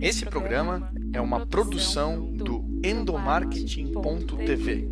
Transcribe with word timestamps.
Esse 0.00 0.24
programa 0.24 0.92
é 1.12 1.20
uma 1.20 1.44
produção 1.44 2.32
do 2.32 2.64
endomarketing.tv. 2.84 4.88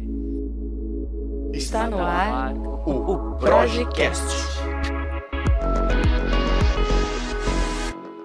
Está 1.52 1.88
no 1.88 2.00
ar 2.00 2.52
o 2.56 3.37
Projecast. 3.37 4.21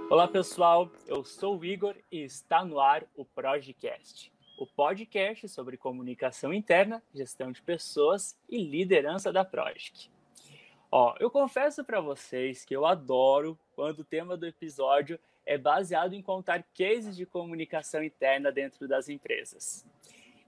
Olá 0.10 0.28
pessoal, 0.28 0.90
eu 1.06 1.24
sou 1.24 1.60
o 1.60 1.64
Igor 1.64 1.96
e 2.12 2.24
está 2.24 2.66
no 2.66 2.80
ar 2.80 3.06
o 3.16 3.24
Projecast, 3.24 4.34
o 4.58 4.66
podcast 4.66 5.48
sobre 5.50 5.78
comunicação 5.78 6.52
interna, 6.52 7.04
gestão 7.14 7.52
de 7.52 7.62
pessoas 7.62 8.36
e 8.50 8.58
liderança 8.58 9.32
da 9.32 9.46
Project. 9.46 10.12
Ó, 10.92 11.14
eu 11.20 11.30
confesso 11.30 11.86
para 11.86 12.02
vocês 12.02 12.66
que 12.66 12.76
eu 12.76 12.88
adoro 12.88 13.56
quando 13.76 14.00
o 14.00 14.04
tema 14.04 14.36
do 14.36 14.48
episódio 14.48 15.20
é 15.46 15.58
baseado 15.58 16.14
em 16.14 16.22
contar 16.22 16.64
cases 16.78 17.16
de 17.16 17.26
comunicação 17.26 18.04
interna 18.04 18.52
dentro 18.52 18.88
das 18.88 19.10
empresas. 19.10 19.86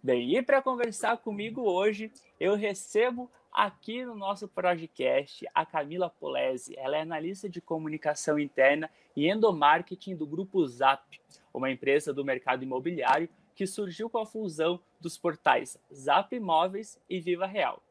Bem, 0.01 0.35
e 0.35 0.41
para 0.41 0.61
conversar 0.61 1.17
comigo 1.17 1.61
hoje, 1.61 2.11
eu 2.39 2.55
recebo 2.55 3.31
aqui 3.51 4.03
no 4.03 4.15
nosso 4.15 4.47
podcast 4.47 5.45
a 5.53 5.65
Camila 5.65 6.09
Polese. 6.09 6.77
Ela 6.77 6.97
é 6.97 7.01
analista 7.01 7.47
de 7.47 7.61
comunicação 7.61 8.37
interna 8.37 8.89
e 9.15 9.29
endomarketing 9.29 10.15
do 10.15 10.25
Grupo 10.25 10.67
Zap, 10.67 11.21
uma 11.53 11.71
empresa 11.71 12.13
do 12.13 12.25
mercado 12.25 12.63
imobiliário 12.63 13.29
que 13.55 13.67
surgiu 13.67 14.09
com 14.09 14.17
a 14.17 14.25
fusão 14.25 14.79
dos 14.99 15.17
portais 15.17 15.77
Zap 15.93 16.35
Imóveis 16.35 16.99
e 17.07 17.19
Viva 17.19 17.45
Real. 17.45 17.81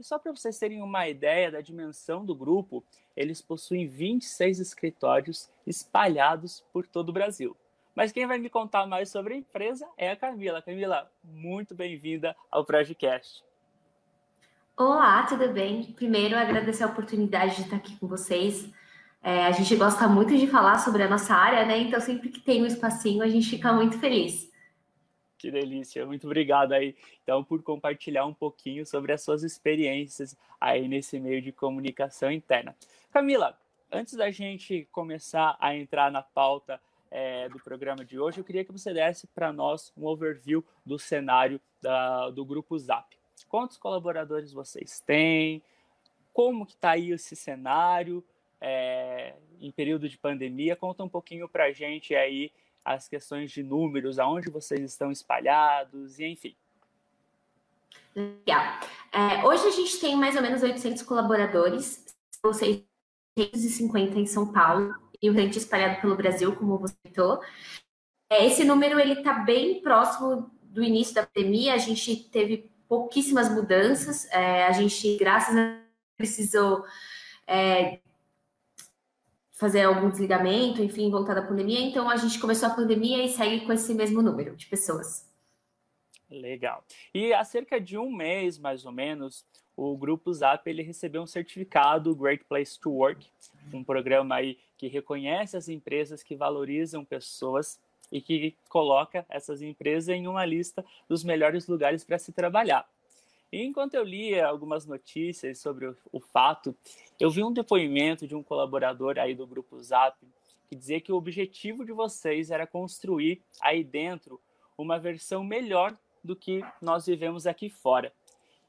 E 0.00 0.04
só 0.04 0.18
para 0.18 0.32
vocês 0.32 0.58
terem 0.58 0.80
uma 0.80 1.06
ideia 1.06 1.50
da 1.50 1.60
dimensão 1.60 2.24
do 2.24 2.34
grupo, 2.34 2.82
eles 3.14 3.42
possuem 3.42 3.86
26 3.86 4.58
escritórios 4.58 5.50
espalhados 5.66 6.64
por 6.72 6.86
todo 6.86 7.10
o 7.10 7.12
Brasil. 7.12 7.54
Mas 7.94 8.10
quem 8.10 8.26
vai 8.26 8.38
me 8.38 8.48
contar 8.48 8.86
mais 8.86 9.10
sobre 9.10 9.34
a 9.34 9.36
empresa 9.36 9.86
é 9.98 10.10
a 10.10 10.16
Camila. 10.16 10.62
Camila, 10.62 11.12
muito 11.22 11.74
bem-vinda 11.74 12.34
ao 12.50 12.64
Projecast. 12.64 13.44
Olá, 14.74 15.22
tudo 15.24 15.52
bem? 15.52 15.92
Primeiro, 15.92 16.34
agradecer 16.34 16.84
a 16.84 16.86
oportunidade 16.86 17.56
de 17.56 17.62
estar 17.64 17.76
aqui 17.76 17.94
com 17.98 18.06
vocês. 18.06 18.70
É, 19.22 19.44
a 19.44 19.50
gente 19.50 19.76
gosta 19.76 20.08
muito 20.08 20.34
de 20.34 20.46
falar 20.46 20.78
sobre 20.78 21.02
a 21.02 21.10
nossa 21.10 21.34
área, 21.34 21.66
né? 21.66 21.76
Então, 21.76 22.00
sempre 22.00 22.30
que 22.30 22.40
tem 22.40 22.62
um 22.62 22.66
espacinho, 22.66 23.22
a 23.22 23.28
gente 23.28 23.50
fica 23.50 23.70
muito 23.70 23.98
feliz. 23.98 24.49
Que 25.40 25.50
delícia, 25.50 26.04
muito 26.04 26.26
obrigado 26.26 26.72
aí, 26.72 26.94
então, 27.22 27.42
por 27.42 27.62
compartilhar 27.62 28.26
um 28.26 28.34
pouquinho 28.34 28.84
sobre 28.84 29.10
as 29.10 29.22
suas 29.22 29.42
experiências 29.42 30.36
aí 30.60 30.86
nesse 30.86 31.18
meio 31.18 31.40
de 31.40 31.50
comunicação 31.50 32.30
interna. 32.30 32.76
Camila, 33.10 33.58
antes 33.90 34.12
da 34.12 34.30
gente 34.30 34.86
começar 34.92 35.56
a 35.58 35.74
entrar 35.74 36.12
na 36.12 36.20
pauta 36.20 36.78
é, 37.10 37.48
do 37.48 37.58
programa 37.58 38.04
de 38.04 38.18
hoje, 38.20 38.38
eu 38.38 38.44
queria 38.44 38.66
que 38.66 38.70
você 38.70 38.92
desse 38.92 39.26
para 39.28 39.50
nós 39.50 39.90
um 39.96 40.04
overview 40.04 40.62
do 40.84 40.98
cenário 40.98 41.58
da, 41.80 42.28
do 42.28 42.44
Grupo 42.44 42.78
Zap. 42.78 43.16
Quantos 43.48 43.78
colaboradores 43.78 44.52
vocês 44.52 45.00
têm? 45.00 45.62
Como 46.34 46.66
que 46.66 46.74
está 46.74 46.90
aí 46.90 47.12
esse 47.12 47.34
cenário 47.34 48.22
é, 48.60 49.36
em 49.58 49.72
período 49.72 50.06
de 50.06 50.18
pandemia? 50.18 50.76
Conta 50.76 51.02
um 51.02 51.08
pouquinho 51.08 51.48
para 51.48 51.64
a 51.64 51.72
gente 51.72 52.14
aí 52.14 52.52
as 52.84 53.08
questões 53.08 53.50
de 53.50 53.62
números, 53.62 54.18
aonde 54.18 54.50
vocês 54.50 54.80
estão 54.80 55.10
espalhados 55.10 56.18
e 56.18 56.26
enfim. 56.26 56.56
Legal. 58.14 58.80
É, 59.12 59.46
hoje 59.46 59.66
a 59.66 59.70
gente 59.70 59.98
tem 60.00 60.16
mais 60.16 60.36
ou 60.36 60.42
menos 60.42 60.62
800 60.62 61.02
colaboradores, 61.02 62.04
ou 62.42 62.52
650 62.52 64.18
em 64.18 64.26
São 64.26 64.52
Paulo 64.52 64.94
e 65.22 65.28
o 65.28 65.32
restante 65.32 65.58
espalhado 65.58 66.00
pelo 66.00 66.16
Brasil, 66.16 66.54
como 66.56 66.78
você 66.78 66.94
citou. 67.06 67.40
É, 68.30 68.46
esse 68.46 68.64
número 68.64 68.98
ele 68.98 69.14
está 69.14 69.34
bem 69.34 69.80
próximo 69.82 70.50
do 70.62 70.82
início 70.82 71.14
da 71.14 71.26
pandemia. 71.26 71.74
A 71.74 71.78
gente 71.78 72.28
teve 72.30 72.70
pouquíssimas 72.88 73.50
mudanças. 73.50 74.26
É, 74.30 74.66
a 74.66 74.72
gente, 74.72 75.16
graças 75.16 75.56
a 75.56 75.80
precisou 76.16 76.84
é, 77.46 77.98
fazer 79.60 79.82
algum 79.82 80.08
desligamento, 80.08 80.82
enfim, 80.82 81.10
voltar 81.10 81.34
da 81.34 81.42
pandemia. 81.42 81.80
Então 81.80 82.08
a 82.08 82.16
gente 82.16 82.40
começou 82.40 82.70
a 82.70 82.74
pandemia 82.74 83.22
e 83.22 83.28
segue 83.28 83.66
com 83.66 83.72
esse 83.72 83.92
mesmo 83.92 84.22
número 84.22 84.56
de 84.56 84.66
pessoas. 84.66 85.28
Legal. 86.30 86.82
E 87.12 87.34
há 87.34 87.44
cerca 87.44 87.78
de 87.78 87.98
um 87.98 88.10
mês, 88.10 88.58
mais 88.58 88.86
ou 88.86 88.92
menos, 88.92 89.44
o 89.76 89.96
Grupo 89.96 90.32
Zap 90.32 90.68
ele 90.68 90.82
recebeu 90.82 91.22
um 91.22 91.26
certificado 91.26 92.14
Great 92.14 92.44
Place 92.44 92.80
to 92.80 92.90
Work, 92.90 93.26
um 93.72 93.84
programa 93.84 94.36
aí 94.36 94.58
que 94.78 94.88
reconhece 94.88 95.56
as 95.56 95.68
empresas 95.68 96.22
que 96.22 96.34
valorizam 96.34 97.04
pessoas 97.04 97.78
e 98.10 98.20
que 98.20 98.56
coloca 98.68 99.26
essas 99.28 99.60
empresas 99.60 100.08
em 100.08 100.26
uma 100.26 100.46
lista 100.46 100.82
dos 101.06 101.22
melhores 101.22 101.68
lugares 101.68 102.02
para 102.02 102.18
se 102.18 102.32
trabalhar. 102.32 102.88
E 103.52 103.62
enquanto 103.64 103.94
eu 103.94 104.04
lia 104.04 104.46
algumas 104.46 104.86
notícias 104.86 105.58
sobre 105.58 105.86
o, 105.86 105.96
o, 106.12 106.20
fato, 106.20 106.74
eu 107.18 107.30
vi 107.30 107.42
um 107.42 107.52
depoimento 107.52 108.26
de 108.26 108.34
um 108.34 108.42
colaborador 108.42 109.18
aí 109.18 109.34
do 109.34 109.46
grupo 109.46 109.80
Zap 109.82 110.16
que 110.68 110.76
dizia 110.76 111.00
que 111.00 111.10
o 111.10 111.16
objetivo 111.16 111.84
de 111.84 111.92
vocês 111.92 112.50
era 112.50 112.64
construir 112.64 113.42
aí 113.60 113.82
dentro 113.82 114.40
uma 114.78 115.00
versão 115.00 115.42
melhor 115.42 115.96
do 116.22 116.36
que 116.36 116.64
nós 116.80 117.06
vivemos 117.06 117.44
aqui 117.44 117.68
fora. 117.68 118.12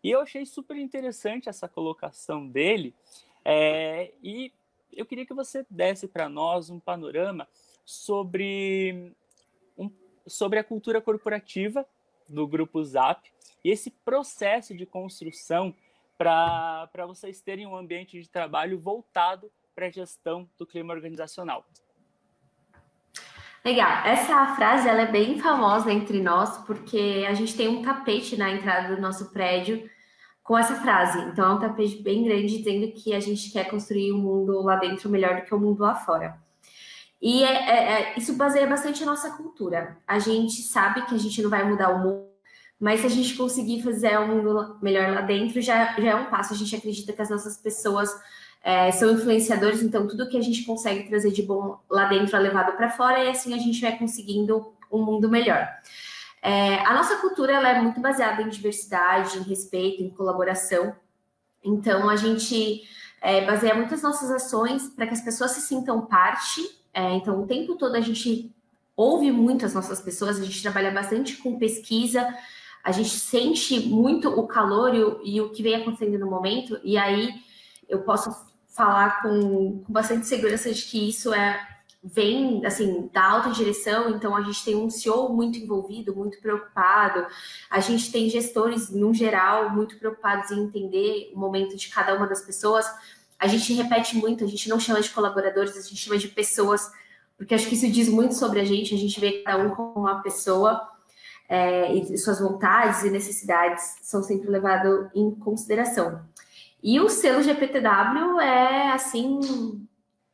E 0.04 0.10
eu 0.10 0.22
achei 0.22 0.46
super 0.48 0.76
interessante 0.78 1.48
essa 1.48 1.68
colocação 1.68 2.48
dele, 2.48 2.96
é, 3.46 4.12
e 4.24 4.52
eu 4.92 5.06
queria 5.06 5.28
que 5.28 5.34
você 5.34 5.64
desse 5.70 6.08
para 6.08 6.28
nós 6.28 6.72
um 6.72 6.80
panorama 6.80 7.48
sobre, 7.86 9.14
um, 9.78 9.92
sobre 10.26 10.58
a 10.58 10.64
cultura 10.64 11.00
corporativa 11.00 11.86
do 12.28 12.48
grupo 12.48 12.84
Zap 12.84 13.32
e 13.64 13.70
esse 13.70 13.92
processo 13.92 14.76
de 14.76 14.86
construção 14.86 15.74
para 16.18 17.06
vocês 17.08 17.42
terem 17.42 17.66
um 17.66 17.76
ambiente 17.76 18.22
de 18.22 18.30
trabalho 18.30 18.80
voltado 18.80 19.52
para 19.74 19.88
a 19.88 19.90
gestão 19.90 20.48
do 20.58 20.66
clima 20.66 20.94
organizacional. 20.94 21.66
Legal. 23.64 24.06
Essa 24.06 24.56
frase 24.56 24.88
ela 24.88 25.02
é 25.02 25.12
bem 25.12 25.40
famosa 25.40 25.92
entre 25.92 26.22
nós 26.22 26.58
porque 26.66 27.26
a 27.28 27.34
gente 27.34 27.56
tem 27.56 27.68
um 27.68 27.82
tapete 27.82 28.36
na 28.36 28.52
entrada 28.52 28.96
do 28.96 29.02
nosso 29.02 29.32
prédio 29.32 29.90
com 30.44 30.58
essa 30.58 30.76
frase. 30.76 31.20
Então 31.30 31.52
é 31.52 31.54
um 31.56 31.60
tapete 31.60 32.02
bem 32.02 32.24
grande 32.24 32.58
dizendo 32.58 32.92
que 32.92 33.14
a 33.14 33.20
gente 33.20 33.52
quer 33.52 33.70
construir 33.70 34.12
um 34.12 34.18
mundo 34.18 34.62
lá 34.62 34.76
dentro 34.78 35.10
melhor 35.10 35.36
do 35.36 35.46
que 35.46 35.54
o 35.54 35.60
mundo 35.60 35.82
lá 35.82 35.96
fora. 35.96 36.40
E 37.22 37.44
é, 37.44 37.54
é, 37.54 37.92
é, 37.92 38.14
isso 38.18 38.36
baseia 38.36 38.66
bastante 38.66 39.04
a 39.04 39.06
nossa 39.06 39.32
cultura. 39.38 39.98
A 40.08 40.18
gente 40.18 40.64
sabe 40.64 41.06
que 41.06 41.14
a 41.14 41.20
gente 41.20 41.40
não 41.42 41.50
vai 41.52 41.64
mudar 41.64 41.90
o 41.90 42.00
mundo 42.00 42.31
mas 42.82 43.02
se 43.02 43.06
a 43.06 43.10
gente 43.10 43.36
conseguir 43.36 43.84
fazer 43.84 44.18
um 44.18 44.28
mundo 44.28 44.76
melhor 44.82 45.12
lá 45.12 45.22
dentro, 45.22 45.62
já, 45.62 45.94
já 46.02 46.10
é 46.10 46.16
um 46.16 46.32
passo. 46.32 46.52
A 46.52 46.58
gente 46.58 46.76
acredita 46.76 47.14
que 47.14 47.22
as 47.22 47.30
nossas 47.30 47.56
pessoas 47.56 48.10
é, 48.64 48.92
são 48.92 49.12
influenciadores, 49.12 49.84
então 49.84 50.08
tudo 50.08 50.28
que 50.28 50.36
a 50.36 50.42
gente 50.42 50.64
consegue 50.64 51.08
trazer 51.08 51.30
de 51.30 51.44
bom 51.44 51.80
lá 51.88 52.06
dentro 52.06 52.36
é 52.36 52.40
levado 52.40 52.76
para 52.76 52.90
fora 52.90 53.24
e 53.24 53.30
assim 53.30 53.54
a 53.54 53.58
gente 53.60 53.80
vai 53.80 53.96
conseguindo 53.96 54.74
um 54.92 54.98
mundo 54.98 55.30
melhor. 55.30 55.70
É, 56.42 56.80
a 56.80 56.96
nossa 56.96 57.18
cultura 57.18 57.54
ela 57.54 57.70
é 57.70 57.80
muito 57.80 58.02
baseada 58.02 58.42
em 58.42 58.50
diversidade, 58.50 59.38
em 59.38 59.44
respeito, 59.44 60.02
em 60.02 60.10
colaboração. 60.10 60.96
Então 61.64 62.10
a 62.10 62.16
gente 62.16 62.82
é, 63.22 63.46
baseia 63.46 63.76
muitas 63.76 64.02
nossas 64.02 64.32
ações 64.32 64.90
para 64.90 65.06
que 65.06 65.14
as 65.14 65.22
pessoas 65.22 65.52
se 65.52 65.62
sintam 65.62 66.02
parte. 66.02 66.62
É, 66.92 67.14
então 67.14 67.44
o 67.44 67.46
tempo 67.46 67.76
todo 67.76 67.94
a 67.94 68.02
gente 68.02 68.52
ouve 68.98 69.32
muito 69.32 69.68
as 69.68 69.76
nossas 69.76 70.02
pessoas, 70.02 70.40
a 70.40 70.44
gente 70.44 70.64
trabalha 70.64 70.90
bastante 70.90 71.38
com 71.38 71.60
pesquisa 71.60 72.28
a 72.84 72.92
gente 72.92 73.10
sente 73.10 73.80
muito 73.88 74.30
o 74.30 74.48
calor 74.48 74.94
e 74.96 75.04
o, 75.04 75.22
e 75.24 75.42
o 75.42 75.50
que 75.50 75.64
vem 75.64 75.76
acontecendo 75.76 76.18
no 76.18 76.30
momento, 76.30 76.80
e 76.84 76.98
aí 76.98 77.30
eu 77.88 78.02
posso 78.02 78.32
falar 78.70 79.22
com, 79.22 79.84
com 79.84 79.94
bastante 79.94 80.26
segurança 80.26 80.74
de 80.74 80.82
que 80.84 81.10
isso 81.10 81.34
é 81.34 81.68
vem 82.04 82.66
assim 82.66 83.10
da 83.14 83.24
alta 83.24 83.52
direção, 83.52 84.10
então 84.10 84.36
a 84.36 84.42
gente 84.42 84.66
tem 84.66 84.76
um 84.76 84.90
CEO 84.90 85.32
muito 85.32 85.60
envolvido, 85.60 86.16
muito 86.16 86.40
preocupado, 86.40 87.28
a 87.70 87.80
gente 87.80 88.12
tem 88.12 88.28
gestores 88.28 88.90
no 88.90 89.14
geral 89.14 89.70
muito 89.70 89.98
preocupados 89.98 90.50
em 90.50 90.64
entender 90.64 91.32
o 91.36 91.40
momento 91.40 91.76
de 91.76 91.90
cada 91.90 92.16
uma 92.16 92.26
das 92.26 92.42
pessoas. 92.42 92.88
A 93.38 93.48
gente 93.48 93.74
repete 93.74 94.18
muito, 94.18 94.44
a 94.44 94.48
gente 94.48 94.68
não 94.68 94.80
chama 94.80 95.02
de 95.02 95.10
colaboradores, 95.12 95.78
a 95.78 95.82
gente 95.82 95.98
chama 95.98 96.18
de 96.18 96.28
pessoas, 96.28 96.92
porque 97.38 97.54
acho 97.54 97.68
que 97.68 97.76
isso 97.76 97.88
diz 97.88 98.10
muito 98.10 98.34
sobre 98.34 98.60
a 98.60 98.66
gente, 98.66 98.96
a 98.96 98.98
gente 98.98 99.20
vê 99.20 99.44
cada 99.44 99.64
um 99.64 99.70
como 99.70 100.02
uma 100.02 100.24
pessoa 100.24 100.91
é, 101.52 101.94
e 101.94 102.18
suas 102.18 102.40
vontades 102.40 103.04
e 103.04 103.10
necessidades 103.10 103.98
são 104.02 104.24
sempre 104.24 104.50
levados 104.50 105.10
em 105.14 105.32
consideração. 105.32 106.22
E 106.82 106.98
o 107.02 107.10
selo 107.10 107.44
GPTW 107.44 108.40
é, 108.40 108.94
assim, 108.94 109.86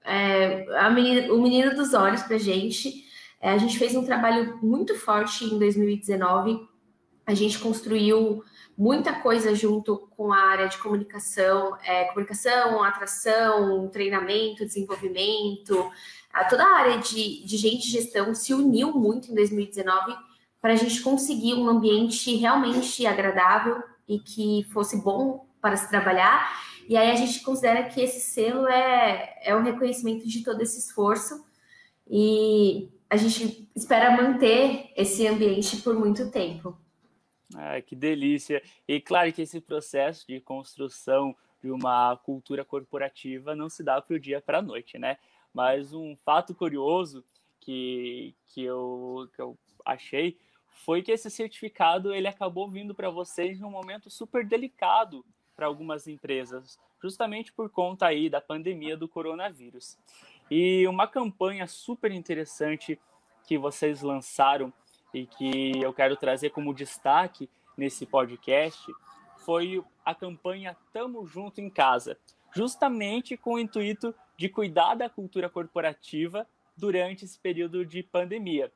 é, 0.06 0.64
menina, 0.92 1.34
o 1.34 1.42
menino 1.42 1.74
dos 1.76 1.96
olhos 1.96 2.22
para 2.22 2.36
a 2.36 2.40
gente. 2.40 3.04
É, 3.42 3.50
a 3.50 3.58
gente 3.58 3.80
fez 3.80 3.96
um 3.96 4.06
trabalho 4.06 4.60
muito 4.62 4.94
forte 4.94 5.44
em 5.46 5.58
2019 5.58 6.60
A 7.26 7.34
gente 7.34 7.58
construiu 7.58 8.44
muita 8.78 9.12
coisa 9.14 9.56
junto 9.56 10.08
com 10.16 10.32
a 10.32 10.38
área 10.38 10.68
de 10.68 10.78
comunicação, 10.78 11.76
é, 11.84 12.06
comunicação, 12.06 12.84
atração, 12.84 13.90
treinamento, 13.90 14.64
desenvolvimento. 14.64 15.90
A, 16.32 16.46
toda 16.46 16.64
a 16.64 16.76
área 16.76 17.00
de, 17.00 17.44
de 17.44 17.58
gente 17.58 17.90
gestão 17.90 18.36
se 18.36 18.54
uniu 18.54 18.94
muito 18.94 19.32
em 19.32 19.34
2019 19.34 20.27
para 20.68 20.74
a 20.74 20.76
gente 20.76 21.02
conseguir 21.02 21.54
um 21.54 21.70
ambiente 21.70 22.36
realmente 22.36 23.08
agradável 23.08 23.82
e 24.06 24.20
que 24.20 24.66
fosse 24.74 25.02
bom 25.02 25.48
para 25.62 25.78
se 25.78 25.90
trabalhar. 25.90 26.62
E 26.90 26.98
aí 26.98 27.10
a 27.10 27.16
gente 27.16 27.40
considera 27.40 27.86
que 27.86 28.02
esse 28.02 28.20
selo 28.20 28.68
é, 28.68 29.34
é 29.44 29.56
um 29.56 29.64
reconhecimento 29.64 30.28
de 30.28 30.44
todo 30.44 30.62
esse 30.62 30.78
esforço 30.78 31.42
e 32.06 32.90
a 33.10 33.16
gente 33.16 33.70
espera 33.74 34.22
manter 34.22 34.92
esse 34.98 35.26
ambiente 35.26 35.78
por 35.78 35.98
muito 35.98 36.30
tempo. 36.32 36.78
Ah, 37.56 37.80
que 37.82 37.96
delícia! 37.96 38.62
E 38.86 39.00
claro 39.00 39.32
que 39.32 39.44
esse 39.44 39.62
processo 39.62 40.28
de 40.28 40.42
construção 40.42 41.34
de 41.64 41.72
uma 41.72 42.18
cultura 42.18 42.66
corporativa 42.66 43.56
não 43.56 43.70
se 43.70 43.82
dá 43.84 44.02
para 44.02 44.18
o 44.18 44.20
dia 44.20 44.42
para 44.42 44.58
a 44.58 44.62
noite, 44.62 45.00
né? 45.00 45.18
Mas 45.54 45.94
um 45.94 46.18
fato 46.26 46.54
curioso 46.54 47.24
que, 47.62 48.36
que, 48.48 48.64
eu, 48.64 49.30
que 49.34 49.42
eu 49.42 49.58
achei 49.86 50.38
foi 50.78 51.02
que 51.02 51.12
esse 51.12 51.30
certificado 51.30 52.14
ele 52.14 52.28
acabou 52.28 52.70
vindo 52.70 52.94
para 52.94 53.10
vocês 53.10 53.60
num 53.60 53.70
momento 53.70 54.10
super 54.10 54.46
delicado 54.46 55.26
para 55.56 55.66
algumas 55.66 56.08
empresas, 56.08 56.80
justamente 57.02 57.52
por 57.52 57.70
conta 57.70 58.06
aí 58.06 58.30
da 58.30 58.40
pandemia 58.40 58.96
do 58.96 59.08
coronavírus. 59.08 59.98
E 60.50 60.88
uma 60.88 61.08
campanha 61.08 61.68
super 61.68 62.12
interessante 62.12 63.00
que 63.46 63.58
vocês 63.58 64.02
lançaram 64.02 64.72
e 65.14 65.26
que 65.26 65.72
eu 65.82 65.92
quero 65.94 66.16
trazer 66.16 66.52
como 66.52 66.74
destaque 66.74 67.50
nesse 67.76 68.06
podcast 68.06 68.86
foi 69.38 69.84
a 70.06 70.14
campanha 70.14 70.78
Tamo 70.94 71.26
Junto 71.26 71.60
em 71.60 71.70
Casa, 71.70 72.18
justamente 72.56 73.36
com 73.36 73.54
o 73.54 73.60
intuito 73.60 74.14
de 74.38 74.48
cuidar 74.48 74.96
da 74.96 75.10
cultura 75.10 75.50
corporativa 75.50 76.48
durante 76.76 77.26
esse 77.26 77.40
período 77.40 77.86
de 77.86 78.04
pandemia, 78.04 78.72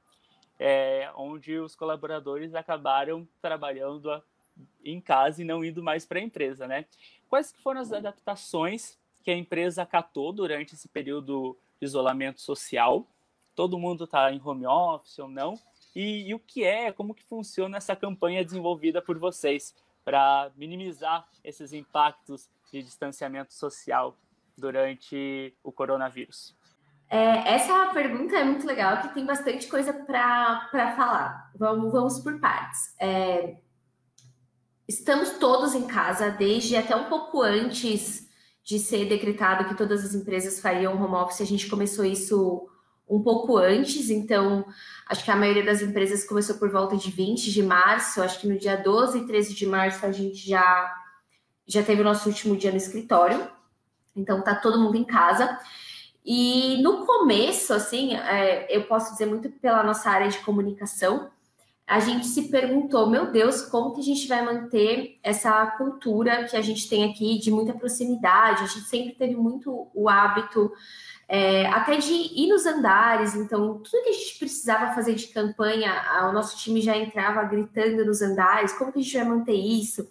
é, 0.63 1.11
onde 1.15 1.57
os 1.57 1.75
colaboradores 1.75 2.53
acabaram 2.53 3.27
trabalhando 3.41 4.23
em 4.85 5.01
casa 5.01 5.41
e 5.41 5.45
não 5.45 5.65
indo 5.65 5.81
mais 5.81 6.05
para 6.05 6.19
a 6.19 6.21
empresa, 6.21 6.67
né? 6.67 6.85
Quais 7.27 7.51
foram 7.63 7.81
as 7.81 7.91
adaptações 7.91 8.95
que 9.23 9.31
a 9.31 9.35
empresa 9.35 9.81
acatou 9.81 10.31
durante 10.31 10.75
esse 10.75 10.87
período 10.87 11.57
de 11.79 11.87
isolamento 11.87 12.39
social? 12.39 13.07
Todo 13.55 13.79
mundo 13.79 14.03
está 14.03 14.31
em 14.31 14.39
home 14.39 14.67
office 14.67 15.17
ou 15.17 15.27
não? 15.27 15.59
E, 15.95 16.29
e 16.29 16.35
o 16.35 16.39
que 16.39 16.63
é, 16.63 16.91
como 16.91 17.15
que 17.15 17.23
funciona 17.23 17.77
essa 17.77 17.95
campanha 17.95 18.45
desenvolvida 18.45 19.01
por 19.01 19.17
vocês 19.17 19.75
para 20.05 20.51
minimizar 20.55 21.27
esses 21.43 21.73
impactos 21.73 22.47
de 22.71 22.83
distanciamento 22.83 23.51
social 23.51 24.15
durante 24.55 25.55
o 25.63 25.71
coronavírus? 25.71 26.55
É, 27.13 27.55
essa 27.55 27.87
pergunta 27.87 28.37
é 28.37 28.43
muito 28.45 28.65
legal, 28.65 29.01
que 29.01 29.13
tem 29.13 29.25
bastante 29.25 29.67
coisa 29.67 29.91
para 29.91 30.95
falar. 30.95 31.51
Vamos, 31.59 31.91
vamos 31.91 32.19
por 32.19 32.39
partes. 32.39 32.95
É, 32.97 33.57
estamos 34.87 35.31
todos 35.31 35.75
em 35.75 35.85
casa, 35.87 36.29
desde 36.29 36.77
até 36.77 36.95
um 36.95 37.09
pouco 37.09 37.41
antes 37.41 38.29
de 38.63 38.79
ser 38.79 39.09
decretado 39.09 39.67
que 39.67 39.75
todas 39.75 40.05
as 40.05 40.15
empresas 40.15 40.61
fariam 40.61 40.95
home 41.03 41.15
office, 41.15 41.41
a 41.41 41.45
gente 41.45 41.67
começou 41.67 42.05
isso 42.05 42.69
um 43.09 43.21
pouco 43.21 43.57
antes, 43.57 44.09
então 44.09 44.65
acho 45.05 45.25
que 45.25 45.31
a 45.31 45.35
maioria 45.35 45.65
das 45.65 45.81
empresas 45.81 46.23
começou 46.23 46.55
por 46.55 46.71
volta 46.71 46.95
de 46.95 47.11
20 47.11 47.51
de 47.51 47.61
março, 47.61 48.21
acho 48.21 48.39
que 48.39 48.47
no 48.47 48.57
dia 48.57 48.77
12 48.77 49.17
e 49.17 49.27
13 49.27 49.53
de 49.53 49.65
março 49.65 50.05
a 50.05 50.13
gente 50.13 50.47
já, 50.47 50.95
já 51.67 51.83
teve 51.83 51.99
o 51.99 52.05
nosso 52.05 52.29
último 52.29 52.55
dia 52.55 52.71
no 52.71 52.77
escritório, 52.77 53.51
então 54.15 54.41
tá 54.41 54.55
todo 54.55 54.79
mundo 54.79 54.95
em 54.95 55.03
casa. 55.03 55.59
E 56.23 56.81
no 56.81 57.05
começo, 57.05 57.73
assim, 57.73 58.15
é, 58.15 58.67
eu 58.75 58.83
posso 58.83 59.11
dizer 59.11 59.25
muito 59.25 59.49
pela 59.49 59.83
nossa 59.83 60.09
área 60.09 60.29
de 60.29 60.39
comunicação, 60.39 61.29
a 61.91 61.99
gente 61.99 62.25
se 62.27 62.49
perguntou, 62.49 63.09
meu 63.09 63.31
Deus, 63.31 63.63
como 63.63 63.93
que 63.93 63.99
a 63.99 64.03
gente 64.03 64.27
vai 64.27 64.45
manter 64.45 65.19
essa 65.21 65.65
cultura 65.77 66.45
que 66.45 66.55
a 66.55 66.61
gente 66.61 66.87
tem 66.87 67.09
aqui 67.09 67.37
de 67.37 67.51
muita 67.51 67.73
proximidade? 67.73 68.63
A 68.63 68.67
gente 68.67 68.85
sempre 68.85 69.13
teve 69.13 69.35
muito 69.35 69.89
o 69.93 70.07
hábito 70.07 70.71
é, 71.27 71.65
até 71.67 71.97
de 71.97 72.13
ir 72.13 72.47
nos 72.47 72.65
andares. 72.65 73.35
Então, 73.35 73.79
tudo 73.79 74.03
que 74.03 74.09
a 74.09 74.13
gente 74.13 74.39
precisava 74.39 74.93
fazer 74.93 75.15
de 75.15 75.27
campanha, 75.27 75.91
o 76.29 76.31
nosso 76.31 76.57
time 76.57 76.79
já 76.81 76.95
entrava 76.95 77.43
gritando 77.43 78.05
nos 78.05 78.21
andares. 78.21 78.71
Como 78.73 78.91
que 78.93 78.99
a 78.99 79.01
gente 79.01 79.17
vai 79.17 79.25
manter 79.25 79.55
isso? 79.55 80.07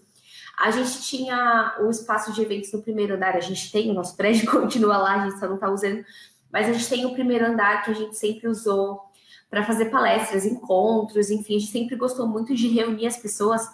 A 0.58 0.70
gente 0.70 1.02
tinha 1.02 1.76
o 1.80 1.90
espaço 1.90 2.32
de 2.32 2.42
eventos 2.42 2.72
no 2.72 2.82
primeiro 2.82 3.14
andar, 3.14 3.36
a 3.36 3.40
gente 3.40 3.70
tem, 3.72 3.90
o 3.90 3.94
nosso 3.94 4.16
prédio 4.16 4.48
continua 4.50 4.98
lá, 4.98 5.14
a 5.14 5.28
gente 5.28 5.38
só 5.38 5.46
não 5.46 5.54
está 5.54 5.70
usando, 5.70 6.04
mas 6.52 6.68
a 6.68 6.72
gente 6.72 6.88
tem 6.88 7.06
o 7.06 7.12
primeiro 7.12 7.46
andar 7.46 7.82
que 7.82 7.90
a 7.90 7.94
gente 7.94 8.16
sempre 8.16 8.48
usou 8.48 9.00
para 9.48 9.64
fazer 9.64 9.86
palestras, 9.86 10.44
encontros, 10.44 11.30
enfim, 11.30 11.56
a 11.56 11.58
gente 11.58 11.72
sempre 11.72 11.96
gostou 11.96 12.26
muito 12.26 12.54
de 12.54 12.68
reunir 12.68 13.06
as 13.06 13.16
pessoas. 13.16 13.66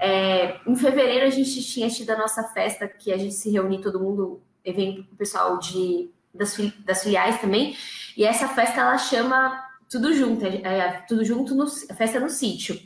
É, 0.00 0.58
em 0.66 0.74
fevereiro 0.74 1.26
a 1.26 1.30
gente 1.30 1.62
tinha 1.62 1.88
tido 1.88 2.10
a 2.10 2.18
nossa 2.18 2.42
festa, 2.42 2.88
que 2.88 3.12
a 3.12 3.18
gente 3.18 3.34
se 3.34 3.50
reuniu 3.50 3.80
todo 3.80 4.00
mundo, 4.00 4.42
evento 4.64 5.06
o 5.12 5.16
pessoal 5.16 5.58
de 5.58 6.10
das, 6.34 6.56
das 6.84 7.02
filiais 7.02 7.40
também. 7.40 7.76
E 8.16 8.24
essa 8.24 8.48
festa 8.48 8.80
ela 8.80 8.98
chama 8.98 9.62
tudo 9.90 10.12
junto, 10.12 10.44
é, 10.44 10.62
é, 10.62 11.04
tudo 11.06 11.24
junto 11.24 11.54
no 11.54 11.68
festa 11.68 12.18
no 12.18 12.30
sítio. 12.30 12.80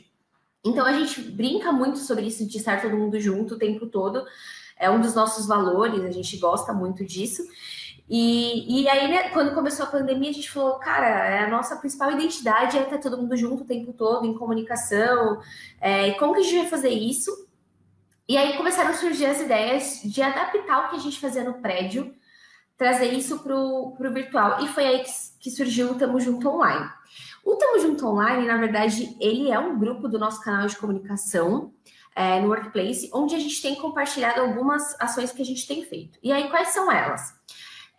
Então 0.65 0.85
a 0.85 0.93
gente 0.93 1.21
brinca 1.21 1.71
muito 1.71 1.99
sobre 1.99 2.25
isso 2.25 2.45
de 2.45 2.57
estar 2.57 2.81
todo 2.81 2.97
mundo 2.97 3.19
junto 3.19 3.55
o 3.55 3.57
tempo 3.57 3.87
todo. 3.87 4.25
É 4.77 4.89
um 4.89 5.01
dos 5.01 5.15
nossos 5.15 5.47
valores, 5.47 6.03
a 6.03 6.11
gente 6.11 6.37
gosta 6.37 6.73
muito 6.73 7.05
disso. 7.05 7.43
E, 8.09 8.83
e 8.83 8.87
aí, 8.87 9.09
né, 9.09 9.29
quando 9.29 9.53
começou 9.53 9.85
a 9.85 9.89
pandemia, 9.89 10.29
a 10.29 10.33
gente 10.33 10.49
falou, 10.49 10.75
cara, 10.79 11.07
é 11.07 11.39
a 11.43 11.49
nossa 11.49 11.75
principal 11.75 12.11
identidade 12.11 12.77
é 12.77 12.83
estar 12.83 12.99
todo 12.99 13.17
mundo 13.17 13.35
junto 13.35 13.63
o 13.63 13.67
tempo 13.67 13.91
todo, 13.91 14.25
em 14.25 14.37
comunicação. 14.37 15.41
É, 15.81 16.11
como 16.11 16.33
que 16.33 16.39
a 16.39 16.43
gente 16.43 16.59
vai 16.59 16.67
fazer 16.67 16.89
isso? 16.89 17.47
E 18.27 18.37
aí 18.37 18.55
começaram 18.55 18.91
a 18.91 18.93
surgir 18.93 19.25
as 19.25 19.41
ideias 19.41 20.01
de 20.03 20.21
adaptar 20.21 20.85
o 20.85 20.89
que 20.89 20.95
a 20.95 20.99
gente 20.99 21.19
fazia 21.19 21.43
no 21.43 21.55
prédio 21.55 22.13
trazer 22.77 23.11
isso 23.13 23.39
para 23.39 23.55
o 23.55 23.97
virtual. 24.13 24.63
E 24.63 24.67
foi 24.67 24.85
aí 24.85 24.99
que, 24.99 25.11
que 25.39 25.51
surgiu 25.51 25.91
o 25.91 25.95
Tamo 25.95 26.19
Junto 26.19 26.47
Online. 26.47 26.87
O 27.47 27.55
Tamo 27.55 27.79
Junto 27.79 28.05
Online, 28.05 28.45
na 28.45 28.57
verdade, 28.57 29.15
ele 29.21 29.49
é 29.49 29.57
um 29.57 29.79
grupo 29.79 30.09
do 30.09 30.19
nosso 30.19 30.41
canal 30.41 30.67
de 30.67 30.75
comunicação 30.75 31.71
é, 32.13 32.41
no 32.41 32.49
Workplace, 32.49 33.09
onde 33.13 33.35
a 33.35 33.39
gente 33.39 33.61
tem 33.61 33.73
compartilhado 33.75 34.41
algumas 34.41 34.99
ações 34.99 35.31
que 35.31 35.41
a 35.41 35.45
gente 35.45 35.65
tem 35.65 35.81
feito. 35.81 36.19
E 36.21 36.29
aí, 36.29 36.49
quais 36.49 36.67
são 36.67 36.91
elas? 36.91 37.33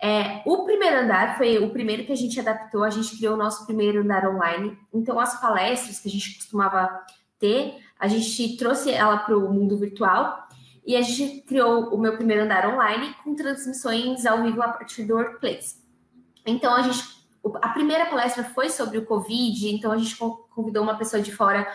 É, 0.03 0.43
o 0.45 0.67
primeiro 0.67 0.99
andar 0.99 1.39
foi 1.39 1.59
o 1.61 1.71
primeiro 1.71 2.05
que 2.05 2.13
a 2.13 2.15
gente 2.15 2.39
adaptou, 2.39 2.85
a 2.85 2.91
gente 2.91 3.17
criou 3.17 3.33
o 3.33 3.39
nosso 3.39 3.65
primeiro 3.65 4.03
andar 4.03 4.29
online. 4.29 4.77
Então, 4.93 5.19
as 5.19 5.41
palestras 5.41 5.99
que 5.99 6.09
a 6.09 6.13
gente 6.13 6.37
costumava 6.37 7.07
ter, 7.39 7.83
a 7.99 8.07
gente 8.07 8.55
trouxe 8.59 8.91
ela 8.91 9.17
para 9.17 9.35
o 9.35 9.51
mundo 9.51 9.79
virtual 9.79 10.47
e 10.87 10.95
a 10.95 11.01
gente 11.01 11.41
criou 11.41 11.89
o 11.89 11.97
meu 11.97 12.17
primeiro 12.17 12.43
andar 12.43 12.69
online 12.69 13.15
com 13.25 13.35
transmissões 13.35 14.27
ao 14.27 14.43
vivo 14.43 14.61
a 14.61 14.69
partir 14.69 15.05
do 15.05 15.15
Workplace. 15.15 15.77
Então, 16.45 16.75
a 16.75 16.83
gente, 16.83 17.03
a 17.57 17.69
primeira 17.71 18.07
palestra 18.07 18.45
foi 18.45 18.71
sobre 18.71 18.99
o 18.99 19.05
Covid, 19.05 19.69
então 19.69 19.93
a 19.93 19.99
gente 19.99 20.17
convidou 20.17 20.83
uma 20.83 20.97
pessoa 20.97 21.23
de 21.23 21.33
fora 21.33 21.67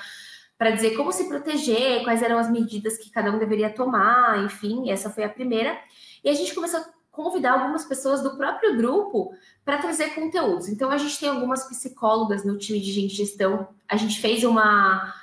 para 0.58 0.72
dizer 0.72 0.96
como 0.96 1.12
se 1.12 1.28
proteger, 1.28 2.04
quais 2.04 2.22
eram 2.22 2.38
as 2.38 2.50
medidas 2.50 2.98
que 2.98 3.10
cada 3.10 3.32
um 3.32 3.40
deveria 3.40 3.70
tomar, 3.70 4.44
enfim, 4.44 4.90
essa 4.90 5.10
foi 5.10 5.24
a 5.24 5.30
primeira. 5.30 5.78
E 6.24 6.30
a 6.30 6.34
gente 6.34 6.54
começou 6.54 6.80
a 6.80 6.86
convidar 7.12 7.54
algumas 7.54 7.86
pessoas 7.86 8.22
do 8.22 8.38
próprio 8.38 8.76
grupo 8.78 9.34
para 9.66 9.78
trazer 9.78 10.16
conteúdos. 10.16 10.68
Então, 10.70 10.90
a 10.90 10.98
gente 10.98 11.20
tem 11.20 11.30
algumas 11.30 11.66
psicólogas 11.66 12.44
no 12.44 12.58
time 12.58 12.80
de 12.80 12.92
gente 12.92 13.14
gestão, 13.14 13.68
a 13.88 13.98
gente 13.98 14.20
fez 14.20 14.44
uma, 14.44 15.14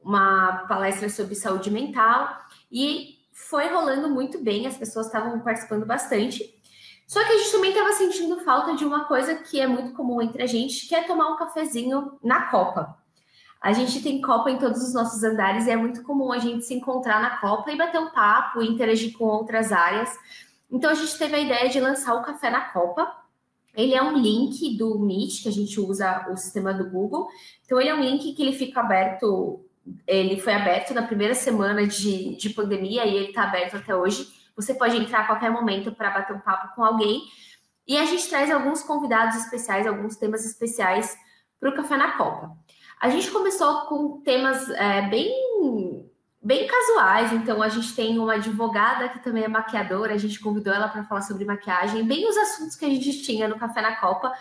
uma 0.00 0.64
palestra 0.68 1.08
sobre 1.08 1.34
saúde 1.34 1.70
mental 1.70 2.40
e 2.70 3.18
foi 3.32 3.68
rolando 3.68 4.08
muito 4.08 4.42
bem, 4.42 4.66
as 4.66 4.78
pessoas 4.78 5.06
estavam 5.06 5.38
participando 5.40 5.84
bastante. 5.84 6.55
Só 7.06 7.24
que 7.24 7.32
a 7.32 7.38
gente 7.38 7.52
também 7.52 7.70
estava 7.70 7.92
sentindo 7.92 8.40
falta 8.40 8.74
de 8.74 8.84
uma 8.84 9.04
coisa 9.04 9.36
que 9.36 9.60
é 9.60 9.66
muito 9.66 9.92
comum 9.92 10.20
entre 10.20 10.42
a 10.42 10.46
gente, 10.46 10.88
que 10.88 10.94
é 10.94 11.02
tomar 11.04 11.28
um 11.30 11.36
cafezinho 11.36 12.18
na 12.22 12.46
Copa. 12.46 12.98
A 13.60 13.72
gente 13.72 14.02
tem 14.02 14.20
Copa 14.20 14.50
em 14.50 14.58
todos 14.58 14.82
os 14.82 14.92
nossos 14.92 15.22
andares 15.22 15.66
e 15.66 15.70
é 15.70 15.76
muito 15.76 16.02
comum 16.02 16.32
a 16.32 16.38
gente 16.38 16.64
se 16.64 16.74
encontrar 16.74 17.20
na 17.22 17.38
Copa 17.38 17.70
e 17.70 17.76
bater 17.76 18.00
um 18.00 18.10
papo, 18.10 18.60
interagir 18.60 19.16
com 19.16 19.24
outras 19.24 19.72
áreas. 19.72 20.10
Então 20.70 20.90
a 20.90 20.94
gente 20.94 21.16
teve 21.16 21.36
a 21.36 21.38
ideia 21.38 21.68
de 21.68 21.80
lançar 21.80 22.14
o 22.14 22.22
Café 22.22 22.50
na 22.50 22.60
Copa. 22.60 23.10
Ele 23.74 23.94
é 23.94 24.02
um 24.02 24.16
link 24.16 24.76
do 24.76 24.98
Meet, 24.98 25.42
que 25.42 25.48
a 25.48 25.52
gente 25.52 25.78
usa 25.80 26.26
o 26.30 26.36
sistema 26.36 26.74
do 26.74 26.90
Google. 26.90 27.28
Então 27.64 27.80
ele 27.80 27.90
é 27.90 27.94
um 27.94 28.00
link 28.00 28.32
que 28.32 28.42
ele 28.42 28.52
fica 28.52 28.80
aberto 28.80 29.62
ele 30.06 30.40
foi 30.40 30.52
aberto 30.52 30.92
na 30.92 31.02
primeira 31.02 31.34
semana 31.34 31.86
de, 31.86 32.34
de 32.34 32.50
pandemia 32.50 33.06
e 33.06 33.16
ele 33.16 33.28
está 33.28 33.44
aberto 33.44 33.76
até 33.76 33.94
hoje. 33.94 34.26
Você 34.56 34.74
pode 34.74 34.96
entrar 34.96 35.20
a 35.20 35.26
qualquer 35.26 35.50
momento 35.50 35.92
para 35.92 36.10
bater 36.10 36.34
um 36.34 36.40
papo 36.40 36.74
com 36.74 36.82
alguém. 36.82 37.22
E 37.86 37.96
a 37.96 38.04
gente 38.04 38.28
traz 38.28 38.50
alguns 38.50 38.82
convidados 38.82 39.36
especiais, 39.36 39.86
alguns 39.86 40.16
temas 40.16 40.44
especiais 40.44 41.16
para 41.60 41.70
o 41.70 41.74
Café 41.74 41.96
na 41.96 42.12
Copa. 42.12 42.50
A 43.00 43.08
gente 43.10 43.30
começou 43.30 43.82
com 43.82 44.20
temas 44.22 44.68
é, 44.70 45.02
bem 45.08 45.30
bem 46.46 46.64
casuais. 46.64 47.32
Então, 47.32 47.60
a 47.60 47.68
gente 47.68 47.94
tem 47.94 48.18
uma 48.18 48.34
advogada 48.34 49.08
que 49.08 49.18
também 49.18 49.42
é 49.42 49.48
maquiadora, 49.48 50.14
a 50.14 50.18
gente 50.18 50.38
convidou 50.38 50.72
ela 50.72 50.88
para 50.88 51.02
falar 51.02 51.22
sobre 51.22 51.44
maquiagem, 51.44 52.06
bem 52.06 52.28
os 52.28 52.36
assuntos 52.36 52.76
que 52.76 52.84
a 52.84 52.88
gente 52.88 53.22
tinha 53.24 53.48
no 53.48 53.58
Café 53.58 53.82
na 53.82 53.96
Copa. 53.96 54.32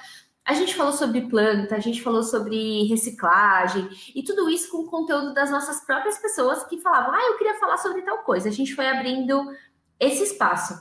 A 0.45 0.53
gente 0.53 0.75
falou 0.75 0.93
sobre 0.93 1.21
planta, 1.21 1.75
a 1.75 1.79
gente 1.79 2.03
falou 2.03 2.21
sobre 2.21 2.83
reciclagem 2.83 3.89
e 4.13 4.21
tudo 4.21 4.47
isso 4.47 4.69
com 4.69 4.85
conteúdo 4.85 5.33
das 5.33 5.49
nossas 5.49 5.83
próprias 5.83 6.19
pessoas 6.19 6.63
que 6.65 6.79
falavam: 6.79 7.15
ah, 7.15 7.25
eu 7.31 7.37
queria 7.39 7.59
falar 7.59 7.77
sobre 7.77 8.03
tal 8.03 8.19
coisa. 8.19 8.49
A 8.49 8.51
gente 8.51 8.75
foi 8.75 8.87
abrindo 8.87 9.43
esse 9.99 10.23
espaço. 10.23 10.77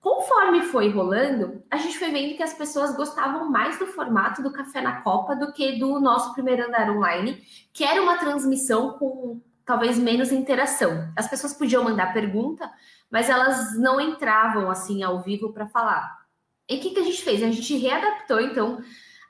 Conforme 0.00 0.62
foi 0.62 0.88
rolando, 0.88 1.62
a 1.70 1.76
gente 1.76 1.98
foi 1.98 2.10
vendo 2.10 2.34
que 2.34 2.42
as 2.42 2.54
pessoas 2.54 2.96
gostavam 2.96 3.50
mais 3.50 3.78
do 3.78 3.86
formato 3.86 4.42
do 4.42 4.52
Café 4.52 4.80
na 4.80 5.02
Copa 5.02 5.36
do 5.36 5.52
que 5.52 5.78
do 5.78 6.00
nosso 6.00 6.32
primeiro 6.32 6.66
andar 6.66 6.90
online, 6.90 7.42
que 7.72 7.84
era 7.84 8.02
uma 8.02 8.16
transmissão 8.16 8.94
com 8.94 9.40
talvez 9.64 9.98
menos 9.98 10.32
interação. 10.32 11.12
As 11.14 11.28
pessoas 11.28 11.52
podiam 11.52 11.84
mandar 11.84 12.14
pergunta, 12.14 12.70
mas 13.10 13.28
elas 13.28 13.78
não 13.78 14.00
entravam 14.00 14.70
assim 14.70 15.02
ao 15.02 15.20
vivo 15.20 15.52
para 15.52 15.68
falar. 15.68 16.20
E 16.68 16.76
o 16.76 16.80
que, 16.80 16.90
que 16.90 17.00
a 17.00 17.04
gente 17.04 17.22
fez? 17.22 17.42
A 17.42 17.50
gente 17.50 17.76
readaptou, 17.76 18.40
então, 18.40 18.82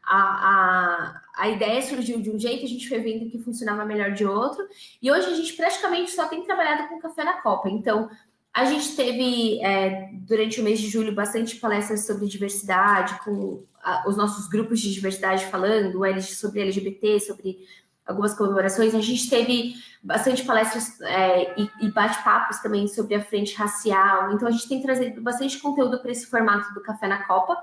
a, 0.05 0.17
a, 0.17 1.21
a 1.37 1.49
ideia 1.49 1.83
surgiu 1.83 2.21
de 2.21 2.31
um 2.31 2.39
jeito, 2.39 2.65
a 2.65 2.69
gente 2.69 2.89
foi 2.89 3.01
vendo 3.01 3.31
que 3.31 3.39
funcionava 3.39 3.85
melhor 3.85 4.13
de 4.13 4.25
outro, 4.25 4.67
e 5.03 5.11
hoje 5.11 5.27
a 5.27 5.35
gente 5.35 5.55
praticamente 5.55 6.11
só 6.11 6.29
tem 6.29 6.45
trabalhado 6.45 6.89
com 6.89 7.01
café 7.01 7.25
na 7.25 7.41
Copa. 7.41 7.69
Então, 7.69 8.11
a 8.53 8.65
gente 8.65 8.97
teve, 8.97 9.61
é, 9.63 10.11
durante 10.13 10.61
o 10.61 10.65
mês 10.65 10.81
de 10.81 10.89
julho, 10.89 11.15
bastante 11.15 11.57
palestras 11.57 12.07
sobre 12.07 12.27
diversidade, 12.27 13.19
com 13.25 13.63
a, 13.83 14.09
os 14.09 14.17
nossos 14.17 14.49
grupos 14.49 14.81
de 14.81 14.93
diversidade 14.93 15.47
falando 15.47 16.01
sobre 16.23 16.63
LGBT, 16.63 17.21
sobre 17.21 17.59
algumas 18.05 18.35
comemorações. 18.35 18.93
A 18.95 19.01
gente 19.01 19.31
teve 19.31 19.75
bastante 20.03 20.45
palestras 20.45 21.01
é, 21.01 21.61
e, 21.61 21.71
e 21.81 21.93
bate-papos 21.93 22.59
também 22.59 22.89
sobre 22.89 23.15
a 23.15 23.23
frente 23.23 23.55
racial. 23.55 24.33
Então, 24.33 24.49
a 24.49 24.51
gente 24.51 24.69
tem 24.69 24.83
trazido 24.83 25.21
bastante 25.21 25.59
conteúdo 25.59 26.01
para 26.01 26.11
esse 26.11 26.27
formato 26.27 26.75
do 26.75 26.83
Café 26.83 27.07
na 27.07 27.23
Copa, 27.25 27.57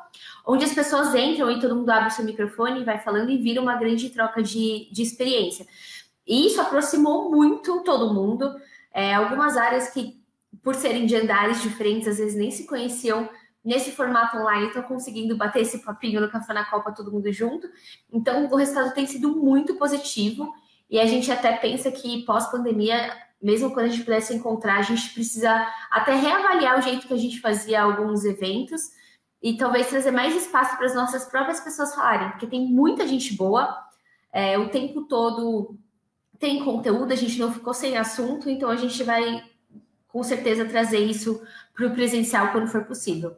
onde 0.46 0.64
as 0.64 0.74
pessoas 0.74 1.14
entram 1.14 1.52
e 1.52 1.60
todo 1.60 1.76
mundo 1.76 1.90
abre 1.90 2.08
o 2.08 2.12
seu 2.12 2.24
microfone 2.24 2.82
e 2.82 2.86
vai 2.86 3.00
falando 3.00 3.30
e 3.30 3.38
vira 3.38 3.62
uma 3.62 3.76
grande 3.76 4.10
troca 4.10 4.42
de, 4.42 4.88
de 4.90 5.02
experiência. 5.02 5.66
E 6.26 6.48
isso 6.48 6.62
aproximou 6.62 7.30
muito 7.30 7.84
todo 7.84 8.14
mundo. 8.14 8.56
É, 8.94 9.14
algumas 9.14 9.58
áreas 9.58 9.90
que 9.90 10.18
por 10.64 10.76
serem 10.76 11.06
de 11.06 11.16
andares 11.16 11.62
diferentes, 11.62 12.08
às 12.08 12.18
vezes 12.18 12.36
nem 12.36 12.52
se 12.52 12.66
conheciam 12.66 13.30
nesse 13.64 13.92
formato 13.92 14.38
online, 14.38 14.68
estão 14.68 14.84
conseguindo 14.84 15.36
bater 15.36 15.62
esse 15.62 15.80
papinho 15.80 16.22
no 16.22 16.30
Café 16.30 16.54
na 16.54 16.64
Copa 16.64 16.94
todo 16.94 17.12
mundo 17.12 17.32
junto. 17.34 17.68
Então, 18.12 18.48
o 18.50 18.56
resultado 18.56 18.94
tem 18.94 19.06
sido 19.06 19.36
muito 19.36 19.76
positivo 19.76 20.54
e 20.90 21.00
a 21.00 21.06
gente 21.06 21.30
até 21.32 21.52
pensa 21.58 21.92
que 21.92 22.24
pós-pandemia, 22.24 23.14
mesmo 23.42 23.72
quando 23.72 23.88
a 23.88 23.90
gente 23.90 24.06
pudesse 24.06 24.34
encontrar, 24.34 24.78
a 24.78 24.84
gente 24.84 25.14
precisa 25.14 25.68
até 25.92 26.16
reavaliar 26.16 26.80
o 26.80 26.82
jeito 26.82 27.08
que 27.08 27.14
a 27.14 27.18
gente 27.18 27.42
fazia 27.42 27.82
alguns 27.82 28.24
eventos 28.24 28.84
e 29.42 29.58
talvez 29.58 29.88
trazer 29.88 30.12
mais 30.12 30.36
espaço 30.36 30.78
para 30.78 30.86
as 30.86 30.96
nossas 30.96 31.26
próprias 31.26 31.60
pessoas 31.60 31.94
falarem, 31.94 32.30
porque 32.30 32.48
tem 32.48 32.66
muita 32.66 33.06
gente 33.06 33.36
boa, 33.36 33.78
é, 34.32 34.58
o 34.58 34.70
tempo 34.70 35.04
todo 35.04 35.78
tem 36.40 36.64
conteúdo, 36.64 37.12
a 37.12 37.16
gente 37.16 37.38
não 37.38 37.52
ficou 37.52 37.74
sem 37.74 37.98
assunto, 37.98 38.50
então 38.50 38.70
a 38.70 38.76
gente 38.76 39.04
vai 39.04 39.44
com 40.18 40.24
certeza 40.24 40.68
trazer 40.68 40.98
isso 40.98 41.46
para 41.76 41.86
o 41.86 41.94
presencial 41.94 42.52
quando 42.52 42.68
for 42.68 42.84
possível. 42.86 43.38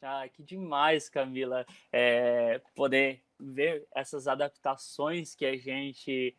Ah, 0.00 0.28
que 0.28 0.44
demais, 0.44 1.08
Camila, 1.08 1.66
é, 1.92 2.60
poder 2.72 3.20
ver 3.36 3.84
essas 3.92 4.28
adaptações 4.28 5.34
que 5.34 5.44
a 5.44 5.56
gente 5.56 6.32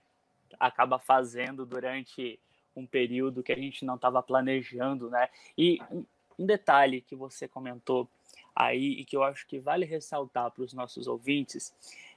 acaba 0.57 0.97
fazendo 0.97 1.65
durante 1.65 2.39
um 2.73 2.87
período 2.87 3.43
que 3.43 3.51
a 3.51 3.57
gente 3.57 3.83
não 3.83 3.95
estava 3.95 4.23
planejando, 4.23 5.09
né? 5.09 5.27
E 5.57 5.81
um 6.39 6.45
detalhe 6.45 7.01
que 7.01 7.13
você 7.13 7.45
comentou 7.45 8.09
aí 8.55 9.01
e 9.01 9.03
que 9.03 9.17
eu 9.17 9.23
acho 9.23 9.45
que 9.45 9.59
vale 9.59 9.85
ressaltar 9.85 10.51
para 10.51 10.63
os 10.63 10.71
nossos 10.71 11.05
ouvintes 11.05 11.73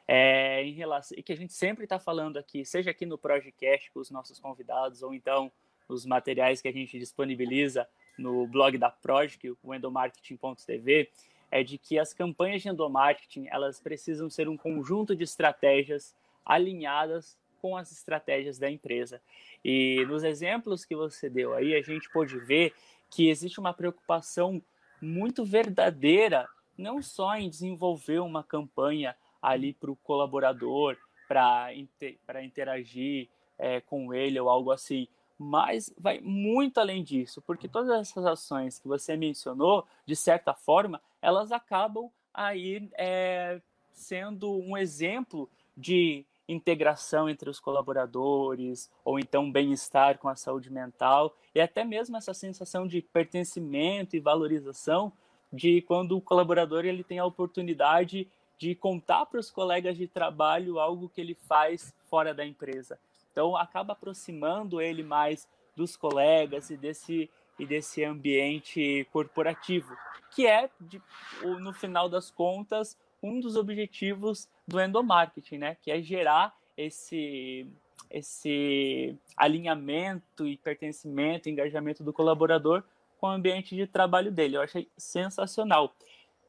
é 0.06 0.62
em 0.62 0.74
relação 0.74 1.18
e 1.18 1.24
que 1.24 1.32
a 1.32 1.36
gente 1.36 1.52
sempre 1.52 1.82
está 1.82 1.98
falando 1.98 2.36
aqui, 2.36 2.64
seja 2.64 2.92
aqui 2.92 3.04
no 3.04 3.18
Projecast 3.18 3.90
com 3.90 3.98
os 3.98 4.12
nossos 4.12 4.38
convidados 4.38 5.02
ou 5.02 5.12
então 5.12 5.50
nos 5.88 6.04
materiais 6.04 6.60
que 6.60 6.68
a 6.68 6.72
gente 6.72 6.98
disponibiliza 6.98 7.88
no 8.18 8.46
blog 8.46 8.76
da 8.76 8.90
Project, 8.90 9.56
o 9.62 9.74
endomarketing.tv, 9.74 11.08
é 11.50 11.62
de 11.62 11.78
que 11.78 11.98
as 11.98 12.12
campanhas 12.12 12.62
de 12.62 12.68
endomarketing 12.68 13.46
elas 13.50 13.80
precisam 13.80 14.28
ser 14.28 14.48
um 14.48 14.56
conjunto 14.56 15.16
de 15.16 15.24
estratégias 15.24 16.14
alinhadas 16.44 17.38
com 17.60 17.76
as 17.76 17.90
estratégias 17.90 18.58
da 18.58 18.70
empresa. 18.70 19.20
E 19.64 20.04
nos 20.06 20.22
exemplos 20.24 20.84
que 20.84 20.94
você 20.94 21.28
deu 21.28 21.54
aí, 21.54 21.74
a 21.74 21.82
gente 21.82 22.08
pode 22.10 22.38
ver 22.38 22.74
que 23.10 23.28
existe 23.28 23.58
uma 23.58 23.72
preocupação 23.72 24.62
muito 25.00 25.44
verdadeira, 25.44 26.48
não 26.76 27.02
só 27.02 27.36
em 27.36 27.48
desenvolver 27.48 28.20
uma 28.20 28.44
campanha 28.44 29.16
ali 29.40 29.72
para 29.72 29.90
o 29.90 29.96
colaborador, 29.96 30.96
para 31.26 31.74
inter, 31.74 32.16
interagir 32.42 33.28
é, 33.58 33.80
com 33.80 34.14
ele 34.14 34.38
ou 34.38 34.48
algo 34.48 34.70
assim, 34.70 35.08
mas 35.38 35.92
vai 35.96 36.20
muito 36.20 36.78
além 36.78 37.04
disso, 37.04 37.40
porque 37.42 37.68
todas 37.68 37.90
essas 37.90 38.26
ações 38.26 38.78
que 38.78 38.88
você 38.88 39.16
mencionou, 39.16 39.86
de 40.04 40.16
certa 40.16 40.52
forma, 40.52 41.00
elas 41.22 41.52
acabam 41.52 42.10
aí 42.34 42.88
é, 42.98 43.60
sendo 43.92 44.52
um 44.58 44.76
exemplo 44.76 45.48
de 45.76 46.26
integração 46.48 47.28
entre 47.28 47.50
os 47.50 47.60
colaboradores, 47.60 48.90
ou 49.04 49.18
então 49.18 49.52
bem-estar 49.52 50.18
com 50.18 50.28
a 50.28 50.34
saúde 50.34 50.70
mental, 50.70 51.36
e 51.54 51.60
até 51.60 51.84
mesmo 51.84 52.16
essa 52.16 52.32
sensação 52.32 52.86
de 52.86 53.02
pertencimento 53.02 54.16
e 54.16 54.20
valorização 54.20 55.12
de 55.52 55.82
quando 55.82 56.16
o 56.16 56.20
colaborador 56.20 56.84
ele 56.84 57.04
tem 57.04 57.18
a 57.18 57.24
oportunidade 57.24 58.26
de 58.58 58.74
contar 58.74 59.26
para 59.26 59.38
os 59.38 59.50
colegas 59.50 59.96
de 59.96 60.08
trabalho 60.08 60.80
algo 60.80 61.08
que 61.08 61.20
ele 61.20 61.34
faz 61.34 61.94
fora 62.08 62.34
da 62.34 62.44
empresa. 62.44 62.98
Então 63.32 63.56
acaba 63.56 63.92
aproximando 63.92 64.80
ele 64.80 65.02
mais 65.02 65.48
dos 65.76 65.96
colegas 65.96 66.70
e 66.70 66.76
desse 66.76 67.30
e 67.58 67.66
desse 67.66 68.04
ambiente 68.04 69.04
corporativo, 69.12 69.92
que 70.30 70.46
é 70.46 70.70
de, 70.80 71.02
no 71.42 71.72
final 71.72 72.08
das 72.08 72.30
contas 72.30 72.96
um 73.20 73.40
dos 73.40 73.56
objetivos 73.56 74.48
do 74.66 74.80
endomarketing, 74.80 75.58
né? 75.58 75.76
Que 75.82 75.90
é 75.90 76.00
gerar 76.00 76.56
esse 76.76 77.66
esse 78.10 79.18
alinhamento 79.36 80.46
e 80.46 80.56
pertencimento, 80.56 81.48
engajamento 81.48 82.02
do 82.02 82.12
colaborador 82.12 82.82
com 83.18 83.26
o 83.26 83.30
ambiente 83.30 83.76
de 83.76 83.86
trabalho 83.86 84.30
dele. 84.30 84.56
Eu 84.56 84.62
achei 84.62 84.88
sensacional. 84.96 85.94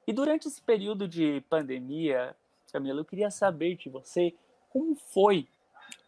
E 0.07 0.13
durante 0.13 0.47
esse 0.47 0.61
período 0.61 1.07
de 1.07 1.41
pandemia, 1.49 2.35
Camila, 2.71 3.01
eu 3.01 3.05
queria 3.05 3.29
saber 3.29 3.75
de 3.75 3.89
você 3.89 4.33
como 4.69 4.95
foi 4.95 5.47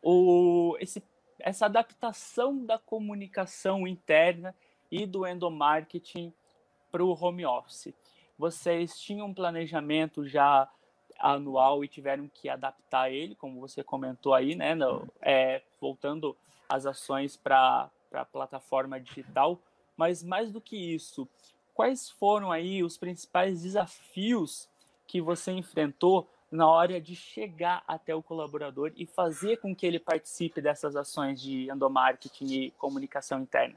o, 0.02 0.78
esse, 0.80 1.04
essa 1.40 1.66
adaptação 1.66 2.66
da 2.66 2.78
comunicação 2.78 3.88
interna 3.88 4.56
e 4.92 5.06
do 5.06 5.26
endomarketing 5.26 6.34
para 6.92 7.04
o 7.04 7.14
home 7.14 7.46
office. 7.46 7.94
Vocês 8.38 9.00
tinham 9.00 9.28
um 9.28 9.34
planejamento 9.34 10.28
já 10.28 10.68
anual 11.20 11.84
e 11.84 11.88
tiveram 11.88 12.28
que 12.28 12.50
adaptar 12.50 13.12
ele, 13.12 13.36
como 13.36 13.60
você 13.60 13.84
comentou 13.84 14.34
aí, 14.34 14.56
né? 14.56 14.74
No, 14.74 15.08
é, 15.22 15.62
voltando 15.80 16.36
as 16.68 16.86
ações 16.86 17.38
para 17.38 17.90
a 18.12 18.26
plataforma 18.26 19.00
digital. 19.00 19.60
Mas 19.96 20.24
mais 20.24 20.52
do 20.52 20.60
que 20.60 20.76
isso, 20.76 21.28
quais 21.74 22.10
foram 22.10 22.52
aí 22.52 22.84
os 22.84 22.98
principais 22.98 23.62
desafios 23.62 24.68
que 25.06 25.22
você 25.22 25.52
enfrentou 25.52 26.28
na 26.52 26.68
hora 26.68 27.00
de 27.00 27.16
chegar 27.16 27.82
até 27.88 28.14
o 28.14 28.22
colaborador 28.22 28.92
e 28.98 29.06
fazer 29.06 29.58
com 29.58 29.74
que 29.74 29.86
ele 29.86 30.00
participe 30.00 30.60
dessas 30.60 30.96
ações 30.98 31.42
de 31.42 31.72
endomarketing 31.72 32.46
e 32.46 32.72
comunicação 32.72 33.40
interna? 33.40 33.76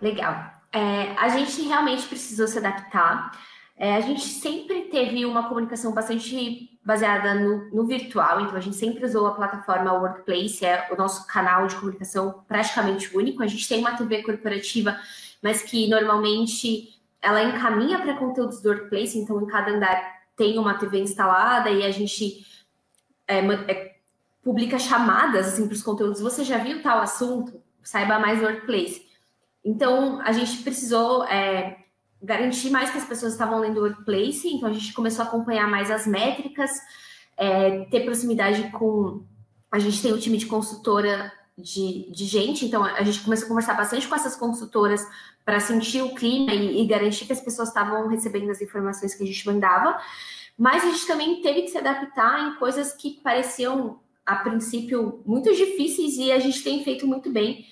Legal. 0.00 0.50
É, 0.72 1.12
a 1.12 1.28
gente 1.28 1.62
realmente 1.62 2.08
precisou 2.08 2.48
se 2.48 2.58
adaptar. 2.58 3.30
É, 3.76 3.96
a 3.96 4.00
gente 4.00 4.22
sempre 4.22 4.82
teve 4.82 5.24
uma 5.24 5.48
comunicação 5.48 5.92
bastante 5.92 6.78
baseada 6.84 7.34
no, 7.34 7.70
no, 7.70 7.86
virtual, 7.86 8.40
então 8.40 8.56
a 8.56 8.60
gente 8.60 8.76
sempre 8.76 9.04
usou 9.04 9.26
a 9.26 9.34
plataforma 9.34 9.92
Workplace, 9.92 10.64
é 10.64 10.88
o 10.92 10.96
nosso 10.96 11.26
canal 11.26 11.66
de 11.66 11.74
comunicação 11.76 12.44
praticamente 12.46 13.16
único. 13.16 13.42
A 13.42 13.46
gente 13.46 13.68
tem 13.68 13.80
uma 13.80 13.96
TV 13.96 14.22
corporativa, 14.22 14.98
mas 15.42 15.62
que 15.62 15.88
normalmente 15.88 17.00
ela 17.22 17.42
encaminha 17.42 17.98
para 17.98 18.16
conteúdos 18.16 18.60
do 18.60 18.68
Workplace, 18.68 19.18
então 19.18 19.40
em 19.40 19.46
cada 19.46 19.72
andar 19.72 20.13
tem 20.36 20.58
uma 20.58 20.74
TV 20.74 21.00
instalada 21.00 21.70
e 21.70 21.84
a 21.84 21.90
gente 21.90 22.44
é, 23.26 23.38
é, 23.38 23.96
publica 24.42 24.78
chamadas 24.78 25.48
assim, 25.48 25.66
para 25.66 25.74
os 25.74 25.82
conteúdos. 25.82 26.20
Você 26.20 26.44
já 26.44 26.58
viu 26.58 26.82
tal 26.82 27.00
assunto? 27.00 27.62
Saiba 27.82 28.18
mais 28.18 28.40
no 28.40 28.48
Workplace. 28.48 29.06
Então, 29.64 30.20
a 30.20 30.32
gente 30.32 30.62
precisou 30.62 31.24
é, 31.24 31.84
garantir 32.22 32.70
mais 32.70 32.90
que 32.90 32.98
as 32.98 33.04
pessoas 33.04 33.32
estavam 33.32 33.60
lendo 33.60 33.78
o 33.78 33.82
Workplace, 33.82 34.48
então 34.48 34.68
a 34.68 34.72
gente 34.72 34.92
começou 34.92 35.24
a 35.24 35.28
acompanhar 35.28 35.68
mais 35.68 35.90
as 35.90 36.06
métricas, 36.06 36.70
é, 37.36 37.84
ter 37.86 38.04
proximidade 38.04 38.70
com. 38.70 39.24
A 39.70 39.78
gente 39.78 40.00
tem 40.00 40.12
um 40.12 40.18
time 40.18 40.36
de 40.36 40.46
consultora 40.46 41.32
de, 41.56 42.10
de 42.10 42.24
gente, 42.24 42.66
então 42.66 42.82
a 42.82 43.02
gente 43.02 43.20
começou 43.20 43.46
a 43.46 43.48
conversar 43.48 43.74
bastante 43.74 44.08
com 44.08 44.14
essas 44.14 44.34
consultoras 44.34 45.06
para 45.44 45.60
sentir 45.60 46.02
o 46.02 46.14
clima 46.14 46.52
e, 46.52 46.82
e 46.82 46.86
garantir 46.86 47.26
que 47.26 47.32
as 47.32 47.40
pessoas 47.40 47.68
estavam 47.68 48.08
recebendo 48.08 48.50
as 48.50 48.60
informações 48.60 49.14
que 49.14 49.22
a 49.22 49.26
gente 49.26 49.46
mandava. 49.46 50.00
Mas 50.58 50.84
a 50.84 50.90
gente 50.90 51.06
também 51.06 51.40
teve 51.42 51.62
que 51.62 51.68
se 51.68 51.78
adaptar 51.78 52.48
em 52.48 52.54
coisas 52.56 52.92
que 52.92 53.20
pareciam, 53.22 54.00
a 54.24 54.36
princípio, 54.36 55.22
muito 55.26 55.54
difíceis 55.54 56.16
e 56.16 56.32
a 56.32 56.38
gente 56.38 56.62
tem 56.62 56.82
feito 56.82 57.06
muito 57.06 57.30
bem, 57.30 57.66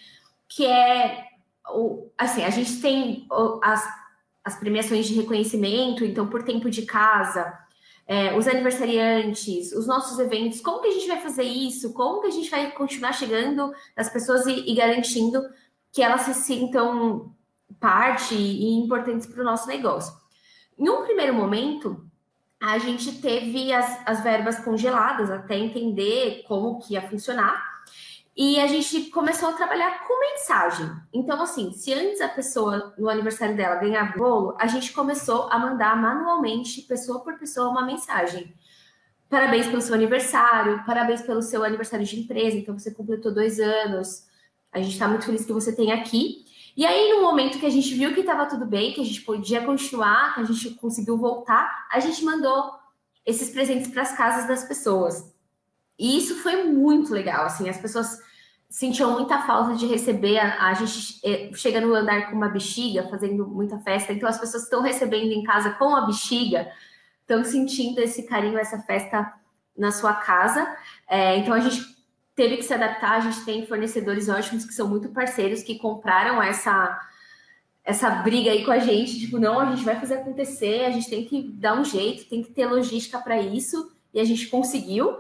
que 0.49 0.67
é, 0.67 1.25
assim, 2.19 2.45
a 2.45 2.51
gente 2.51 2.81
tem 2.81 3.27
as, 3.62 3.89
as 4.45 4.57
premiações 4.59 5.07
de 5.07 5.15
reconhecimento, 5.15 6.05
então, 6.05 6.29
por 6.29 6.43
tempo 6.43 6.69
de 6.69 6.83
casa, 6.83 7.57
é, 8.07 8.37
os 8.37 8.47
aniversariantes, 8.47 9.73
os 9.73 9.87
nossos 9.87 10.19
eventos, 10.19 10.61
como 10.61 10.81
que 10.81 10.89
a 10.89 10.93
gente 10.93 11.09
vai 11.09 11.21
fazer 11.21 11.45
isso? 11.45 11.93
Como 11.93 12.21
que 12.21 12.27
a 12.27 12.31
gente 12.31 12.51
vai 12.51 12.71
continuar 12.73 13.13
chegando 13.13 13.73
nas 13.97 14.11
pessoas 14.11 14.47
e, 14.47 14.71
e 14.71 14.75
garantindo 14.75 15.43
que 15.93 16.03
elas 16.03 16.23
se 16.23 16.35
sintam 16.35 17.35
parte 17.81 18.35
e 18.35 18.75
importantes 18.75 19.27
para 19.27 19.41
o 19.43 19.45
nosso 19.45 19.67
negócio? 19.69 20.15
Em 20.79 20.89
um 20.89 21.05
primeiro 21.05 21.35
momento, 21.35 22.05
a 22.61 22.79
gente 22.79 23.21
teve 23.21 23.73
as, 23.73 24.03
as 24.07 24.23
verbas 24.23 24.59
congeladas 24.61 25.31
até 25.31 25.57
entender 25.57 26.45
como 26.47 26.79
que 26.81 26.95
ia 26.95 27.03
funcionar. 27.09 27.72
E 28.35 28.59
a 28.59 28.67
gente 28.67 29.11
começou 29.11 29.51
a 29.51 29.53
trabalhar 29.53 30.07
com 30.07 30.21
mensagem. 30.21 30.91
Então, 31.12 31.41
assim, 31.43 31.71
se 31.73 31.93
antes 31.93 32.21
a 32.21 32.29
pessoa, 32.29 32.95
no 32.97 33.11
aniversário 33.11 33.55
dela, 33.55 33.77
ganhava 33.77 34.17
bolo, 34.17 34.57
a 34.59 34.67
gente 34.67 34.93
começou 34.93 35.51
a 35.51 35.59
mandar 35.59 35.97
manualmente, 36.01 36.83
pessoa 36.83 37.21
por 37.21 37.39
pessoa, 37.39 37.69
uma 37.69 37.85
mensagem. 37.85 38.55
Parabéns 39.29 39.67
pelo 39.67 39.83
seu 39.83 39.95
aniversário, 39.95 40.83
parabéns 40.85 41.23
pelo 41.23 41.43
seu 41.43 41.62
aniversário 41.62 42.07
de 42.07 42.21
empresa, 42.21 42.57
então 42.57 42.79
você 42.79 42.91
completou 42.91 43.33
dois 43.33 43.61
anos. 43.61 44.27
A 44.73 44.79
gente 44.79 44.93
está 44.93 45.07
muito 45.07 45.27
feliz 45.27 45.45
que 45.45 45.53
você 45.53 45.75
tem 45.75 45.93
aqui. 45.93 46.47
E 46.75 46.87
aí, 46.87 47.12
no 47.12 47.23
momento 47.23 47.59
que 47.59 47.67
a 47.67 47.71
gente 47.71 47.95
viu 47.95 48.15
que 48.15 48.21
estava 48.21 48.47
tudo 48.47 48.65
bem, 48.65 48.95
que 48.95 49.01
a 49.03 49.05
gente 49.05 49.21
podia 49.23 49.62
continuar, 49.62 50.35
que 50.35 50.41
a 50.41 50.45
gente 50.45 50.71
conseguiu 50.77 51.19
voltar, 51.19 51.87
a 51.91 52.01
gente 52.01 52.25
mandou 52.25 52.73
esses 53.27 53.51
presentes 53.51 53.89
para 53.89 54.03
as 54.03 54.17
casas 54.17 54.49
das 54.49 54.65
pessoas. 54.65 55.32
E 55.99 56.17
isso 56.17 56.37
foi 56.37 56.65
muito 56.65 57.13
legal, 57.13 57.47
assim, 57.47 57.69
as 57.69 57.79
pessoas 57.79 58.19
sentiam 58.69 59.13
muita 59.13 59.43
falta 59.43 59.75
de 59.75 59.87
receber. 59.87 60.39
A, 60.39 60.69
a 60.69 60.75
gente 60.75 61.21
é, 61.25 61.51
chega 61.55 61.81
no 61.81 61.95
andar 61.95 62.31
com 62.31 62.37
uma 62.37 62.49
bexiga, 62.49 63.09
fazendo 63.09 63.47
muita 63.47 63.79
festa, 63.79 64.13
então 64.13 64.29
as 64.29 64.39
pessoas 64.39 64.65
estão 64.65 64.81
recebendo 64.81 65.31
em 65.31 65.43
casa 65.43 65.71
com 65.71 65.95
a 65.95 66.07
bexiga, 66.07 66.71
estão 67.21 67.45
sentindo 67.45 68.01
esse 68.01 68.25
carinho, 68.25 68.59
essa 68.59 68.79
festa 68.81 69.33
na 69.77 69.93
sua 69.93 70.15
casa. 70.15 70.67
É, 71.09 71.37
então 71.37 71.53
a 71.53 71.61
gente 71.61 71.85
teve 72.35 72.57
que 72.57 72.63
se 72.63 72.73
adaptar, 72.73 73.13
a 73.13 73.21
gente 73.21 73.45
tem 73.45 73.67
fornecedores 73.67 74.29
ótimos 74.29 74.65
que 74.65 74.73
são 74.73 74.89
muito 74.89 75.11
parceiros, 75.11 75.63
que 75.63 75.79
compraram 75.79 76.43
essa 76.43 76.99
essa 77.85 78.09
briga 78.11 78.53
aí 78.53 78.65
com 78.65 78.71
a 78.71 78.79
gente, 78.79 79.19
tipo, 79.19 79.41
não, 79.41 79.59
a 79.59 79.75
gente 79.75 79.85
vai 79.85 79.99
fazer 79.99 80.15
acontecer, 80.15 80.85
a 80.85 80.91
gente 80.91 81.11
tem 81.11 81.25
que 81.25 81.43
dar 81.43 81.77
um 81.77 81.85
jeito, 81.85 82.29
tem 82.29 82.41
que 82.41 82.53
ter 82.53 82.65
logística 82.67 83.19
para 83.19 83.41
isso, 83.41 83.91
e 84.15 84.21
a 84.21 84.25
gente 84.25 84.47
conseguiu. 84.47 85.17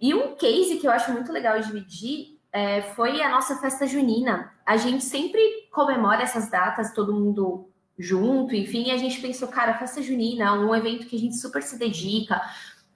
E 0.00 0.14
um 0.14 0.34
case 0.34 0.78
que 0.78 0.86
eu 0.86 0.90
acho 0.90 1.12
muito 1.12 1.30
legal 1.30 1.60
dividir 1.60 2.38
é, 2.52 2.82
foi 2.82 3.20
a 3.22 3.28
nossa 3.28 3.56
festa 3.56 3.86
junina. 3.86 4.52
A 4.64 4.76
gente 4.76 5.04
sempre 5.04 5.40
comemora 5.70 6.22
essas 6.22 6.50
datas, 6.50 6.94
todo 6.94 7.12
mundo 7.12 7.68
junto, 7.98 8.54
enfim, 8.54 8.88
e 8.88 8.90
a 8.90 8.96
gente 8.96 9.20
pensou, 9.20 9.48
cara, 9.48 9.78
festa 9.78 10.02
junina, 10.02 10.54
um 10.54 10.74
evento 10.74 11.06
que 11.06 11.16
a 11.16 11.18
gente 11.18 11.36
super 11.36 11.62
se 11.62 11.78
dedica, 11.78 12.40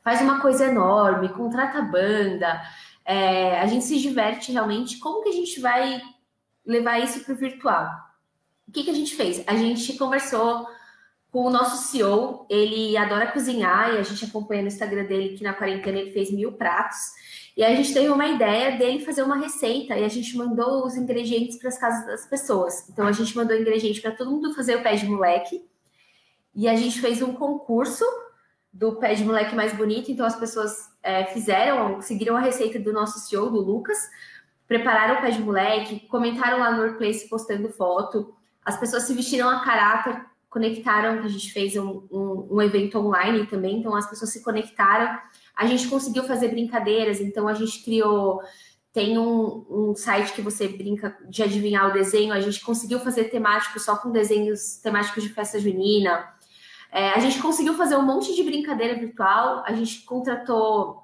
faz 0.03 0.21
uma 0.23 0.41
coisa 0.41 0.65
enorme, 0.65 1.29
contrata 1.29 1.83
banda, 1.83 2.63
é, 3.05 3.61
a 3.61 3.67
gente 3.67 3.85
se 3.85 4.01
diverte 4.01 4.51
realmente. 4.51 4.99
Como 4.99 5.23
que 5.23 5.29
a 5.29 5.33
gente 5.33 5.61
vai 5.61 6.01
levar 6.65 6.99
isso 6.99 7.21
para 7.21 7.35
o 7.35 7.37
virtual? 7.37 7.87
O 8.67 8.73
que, 8.73 8.83
que 8.83 8.91
a 8.91 8.95
gente 8.95 9.15
fez? 9.15 9.45
A 9.47 9.55
gente 9.55 9.93
conversou 9.99 10.67
o 11.43 11.51
nosso 11.51 11.89
CEO, 11.89 12.47
ele 12.49 12.97
adora 12.97 13.33
cozinhar 13.33 13.95
e 13.95 13.99
a 13.99 14.03
gente 14.03 14.25
acompanha 14.25 14.63
no 14.63 14.69
Instagram 14.69 15.05
dele 15.05 15.37
que 15.37 15.43
na 15.43 15.53
quarentena 15.53 15.99
ele 15.99 16.13
fez 16.13 16.31
mil 16.31 16.53
pratos. 16.53 16.99
E 17.57 17.65
a 17.65 17.75
gente 17.75 17.93
teve 17.93 18.09
uma 18.09 18.27
ideia 18.27 18.79
dele 18.79 19.05
fazer 19.05 19.23
uma 19.23 19.37
receita 19.37 19.97
e 19.97 20.05
a 20.05 20.09
gente 20.09 20.37
mandou 20.37 20.87
os 20.87 20.97
ingredientes 20.97 21.57
para 21.59 21.69
as 21.69 21.79
casas 21.79 22.07
das 22.07 22.27
pessoas. 22.27 22.89
Então 22.89 23.07
a 23.07 23.13
gente 23.13 23.37
mandou 23.37 23.57
ingrediente 23.57 24.01
para 24.01 24.13
todo 24.13 24.31
mundo 24.31 24.55
fazer 24.55 24.77
o 24.77 24.83
pé 24.83 24.95
de 24.95 25.07
moleque. 25.07 25.65
E 26.55 26.69
a 26.69 26.77
gente 26.77 27.01
fez 27.01 27.21
um 27.21 27.33
concurso 27.33 28.05
do 28.73 28.97
pé 28.97 29.15
de 29.15 29.25
moleque 29.25 29.57
mais 29.57 29.73
bonito. 29.73 30.13
Então 30.13 30.27
as 30.27 30.37
pessoas 30.37 30.89
é, 31.03 31.25
fizeram, 31.27 32.01
seguiram 32.01 32.37
a 32.37 32.41
receita 32.41 32.79
do 32.79 32.93
nosso 32.93 33.19
CEO, 33.21 33.51
do 33.51 33.61
Lucas, 33.61 33.99
prepararam 34.69 35.17
o 35.17 35.21
pé 35.21 35.31
de 35.31 35.41
moleque, 35.41 36.01
comentaram 36.09 36.59
lá 36.59 36.71
no 36.71 36.83
Workplace 36.83 37.29
postando 37.29 37.69
foto. 37.71 38.35
As 38.65 38.79
pessoas 38.79 39.05
se 39.05 39.15
vestiram 39.15 39.49
a 39.49 39.65
caráter 39.65 40.25
conectaram, 40.55 41.21
que 41.21 41.27
a 41.27 41.31
gente 41.31 41.53
fez 41.53 41.77
um, 41.77 42.07
um, 42.11 42.47
um, 42.53 42.63
evento 42.63 42.97
online 42.97 43.45
também, 43.45 43.81
então 43.81 43.95
as 43.95 44.09
pessoas 44.09 44.33
se 44.33 44.43
conectaram. 44.43 45.19
A 45.57 45.67
gente 45.67 45.89
conseguiu 45.89 46.23
fazer 46.23 46.49
brincadeiras, 46.49 47.21
então 47.21 47.49
a 47.49 47.55
gente 47.55 47.83
criou. 47.83 48.41
Tem 48.93 49.19
um, 49.19 49.67
um 49.69 49.95
site 49.97 50.33
que 50.33 50.41
você 50.41 50.69
brinca 50.69 51.19
de 51.29 51.43
adivinhar 51.43 51.91
o 51.91 51.93
desenho, 51.93 52.33
a 52.33 52.41
gente 52.41 52.65
conseguiu 52.65 53.01
fazer 53.01 53.25
temático 53.25 53.81
só 53.81 53.97
com 53.97 54.13
desenhos 54.13 54.77
temáticos 54.77 55.25
de 55.25 55.31
festa 55.31 55.59
junina. 55.59 56.33
É, 56.93 57.11
a 57.11 57.19
gente 57.19 57.43
conseguiu 57.43 57.75
fazer 57.75 57.97
um 57.97 58.07
monte 58.07 58.33
de 58.37 58.45
brincadeira 58.45 58.95
virtual, 58.95 59.65
a 59.67 59.73
gente 59.73 60.03
contratou 60.03 61.03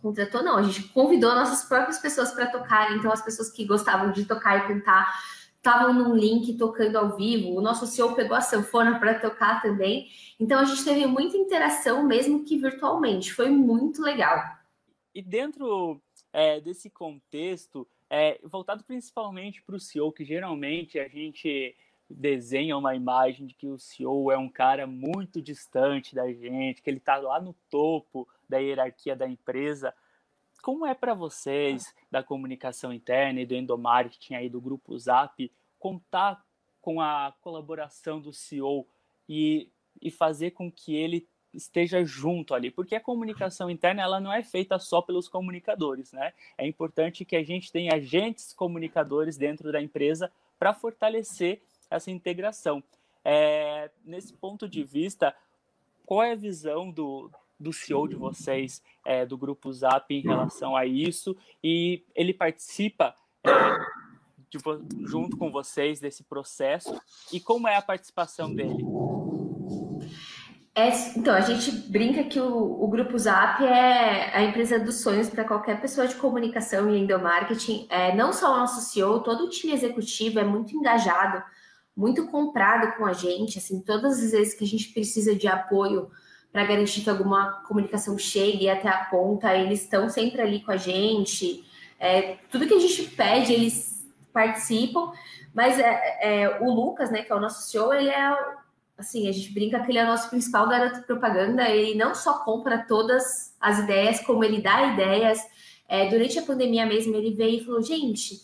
contratou 0.00 0.42
não, 0.42 0.56
a 0.56 0.62
gente 0.62 0.84
convidou 0.90 1.34
nossas 1.34 1.68
próprias 1.68 1.98
pessoas 1.98 2.30
para 2.30 2.46
tocar, 2.46 2.96
então 2.96 3.10
as 3.12 3.20
pessoas 3.20 3.50
que 3.50 3.66
gostavam 3.66 4.12
de 4.12 4.24
tocar 4.24 4.58
e 4.58 4.68
cantar 4.68 5.12
estavam 5.66 5.92
num 5.92 6.14
link 6.14 6.56
tocando 6.56 6.96
ao 6.96 7.16
vivo, 7.16 7.50
o 7.50 7.60
nosso 7.60 7.86
CEO 7.88 8.14
pegou 8.14 8.36
a 8.36 8.40
sanfona 8.40 9.00
para 9.00 9.18
tocar 9.18 9.60
também. 9.60 10.08
Então 10.38 10.60
a 10.60 10.64
gente 10.64 10.84
teve 10.84 11.06
muita 11.06 11.36
interação, 11.36 12.06
mesmo 12.06 12.44
que 12.44 12.56
virtualmente. 12.56 13.32
Foi 13.32 13.50
muito 13.50 14.00
legal. 14.00 14.40
E 15.12 15.20
dentro 15.20 16.00
é, 16.32 16.60
desse 16.60 16.88
contexto, 16.88 17.86
é, 18.08 18.38
voltado 18.44 18.84
principalmente 18.84 19.60
para 19.62 19.74
o 19.74 19.80
CEO, 19.80 20.12
que 20.12 20.24
geralmente 20.24 21.00
a 21.00 21.08
gente 21.08 21.74
desenha 22.08 22.76
uma 22.76 22.94
imagem 22.94 23.46
de 23.46 23.54
que 23.54 23.66
o 23.66 23.76
CEO 23.76 24.30
é 24.30 24.38
um 24.38 24.48
cara 24.48 24.86
muito 24.86 25.42
distante 25.42 26.14
da 26.14 26.32
gente, 26.32 26.80
que 26.80 26.88
ele 26.88 26.98
está 26.98 27.16
lá 27.16 27.40
no 27.40 27.52
topo 27.68 28.28
da 28.48 28.58
hierarquia 28.58 29.16
da 29.16 29.28
empresa. 29.28 29.92
Como 30.66 30.84
é 30.84 30.94
para 30.94 31.14
vocês, 31.14 31.94
da 32.10 32.24
comunicação 32.24 32.92
interna 32.92 33.40
e 33.40 33.46
do 33.46 33.54
endomarketing 33.54 34.34
aí 34.34 34.48
do 34.48 34.60
grupo 34.60 34.98
Zap, 34.98 35.48
contar 35.78 36.44
com 36.80 37.00
a 37.00 37.32
colaboração 37.40 38.20
do 38.20 38.32
CEO 38.32 38.84
e, 39.28 39.70
e 40.02 40.10
fazer 40.10 40.50
com 40.50 40.68
que 40.68 40.96
ele 40.96 41.24
esteja 41.54 42.04
junto 42.04 42.52
ali, 42.52 42.68
porque 42.68 42.96
a 42.96 43.00
comunicação 43.00 43.70
interna 43.70 44.02
ela 44.02 44.18
não 44.18 44.32
é 44.32 44.42
feita 44.42 44.76
só 44.76 45.00
pelos 45.00 45.28
comunicadores, 45.28 46.10
né? 46.10 46.32
É 46.58 46.66
importante 46.66 47.24
que 47.24 47.36
a 47.36 47.44
gente 47.44 47.70
tenha 47.70 47.94
agentes 47.94 48.52
comunicadores 48.52 49.36
dentro 49.36 49.70
da 49.70 49.80
empresa 49.80 50.32
para 50.58 50.74
fortalecer 50.74 51.62
essa 51.88 52.10
integração. 52.10 52.82
É, 53.24 53.88
nesse 54.04 54.32
ponto 54.32 54.68
de 54.68 54.82
vista, 54.82 55.32
qual 56.04 56.24
é 56.24 56.32
a 56.32 56.36
visão 56.36 56.90
do, 56.90 57.30
do 57.58 57.72
CEO 57.72 58.08
de 58.08 58.16
vocês, 58.16 58.82
é, 59.04 59.24
do 59.24 59.36
grupo 59.36 59.72
Zap, 59.72 60.12
em 60.14 60.20
relação 60.20 60.76
a 60.76 60.84
isso, 60.86 61.36
e 61.62 62.04
ele 62.14 62.34
participa 62.34 63.14
é, 63.44 63.50
de, 64.50 64.58
junto 65.06 65.36
com 65.36 65.50
vocês 65.50 66.00
desse 66.00 66.22
processo, 66.24 67.00
e 67.32 67.40
como 67.40 67.68
é 67.68 67.76
a 67.76 67.82
participação 67.82 68.54
dele? 68.54 68.84
É, 70.78 70.90
então, 71.16 71.34
a 71.34 71.40
gente 71.40 71.72
brinca 71.88 72.22
que 72.24 72.38
o, 72.38 72.84
o, 72.84 72.86
Grupo 72.88 73.18
Zap 73.18 73.64
é 73.64 74.36
a 74.36 74.42
empresa 74.42 74.78
dos 74.78 75.00
sonhos 75.00 75.30
para 75.30 75.42
qualquer 75.42 75.80
pessoa 75.80 76.06
de 76.06 76.14
comunicação 76.16 76.90
e 76.90 76.98
endomarketing. 77.00 77.86
É, 77.88 78.14
não 78.14 78.30
só 78.30 78.52
o 78.52 78.58
nosso 78.58 78.82
CEO, 78.82 79.20
todo 79.20 79.44
o 79.44 79.48
time 79.48 79.72
executivo 79.72 80.38
é 80.38 80.44
muito 80.44 80.76
engajado, 80.76 81.42
muito 81.96 82.26
comprado 82.26 82.94
com 82.98 83.06
a 83.06 83.14
gente. 83.14 83.56
Assim, 83.56 83.80
todas 83.80 84.22
as 84.22 84.32
vezes 84.32 84.52
que 84.52 84.64
a 84.64 84.66
gente 84.66 84.92
precisa 84.92 85.34
de 85.34 85.48
apoio 85.48 86.10
para 86.56 86.64
garantir 86.64 87.02
que 87.02 87.10
alguma 87.10 87.60
comunicação 87.68 88.16
chegue 88.16 88.66
até 88.66 88.88
a 88.88 89.04
ponta, 89.04 89.54
eles 89.54 89.82
estão 89.82 90.08
sempre 90.08 90.40
ali 90.40 90.62
com 90.62 90.72
a 90.72 90.78
gente. 90.78 91.62
É, 92.00 92.38
tudo 92.50 92.66
que 92.66 92.72
a 92.72 92.78
gente 92.78 93.10
pede, 93.10 93.52
eles 93.52 94.08
participam. 94.32 95.12
Mas 95.52 95.78
é, 95.78 96.16
é, 96.22 96.58
o 96.62 96.72
Lucas, 96.72 97.10
né, 97.10 97.20
que 97.20 97.30
é 97.30 97.34
o 97.34 97.40
nosso 97.40 97.70
CEO, 97.70 97.92
ele 97.92 98.08
é 98.08 98.38
assim, 98.96 99.28
a 99.28 99.32
gente 99.32 99.52
brinca 99.52 99.80
que 99.80 99.90
ele 99.90 99.98
é 99.98 100.04
o 100.04 100.06
nosso 100.06 100.30
principal 100.30 100.66
garoto 100.66 101.02
propaganda. 101.02 101.68
Ele 101.68 101.94
não 101.94 102.14
só 102.14 102.38
compra 102.38 102.86
todas 102.88 103.54
as 103.60 103.80
ideias, 103.80 104.20
como 104.20 104.42
ele 104.42 104.62
dá 104.62 104.94
ideias. 104.94 105.38
É, 105.86 106.08
durante 106.08 106.38
a 106.38 106.42
pandemia 106.42 106.86
mesmo, 106.86 107.14
ele 107.14 107.34
veio 107.34 107.60
e 107.60 107.64
falou: 107.66 107.82
gente, 107.82 108.40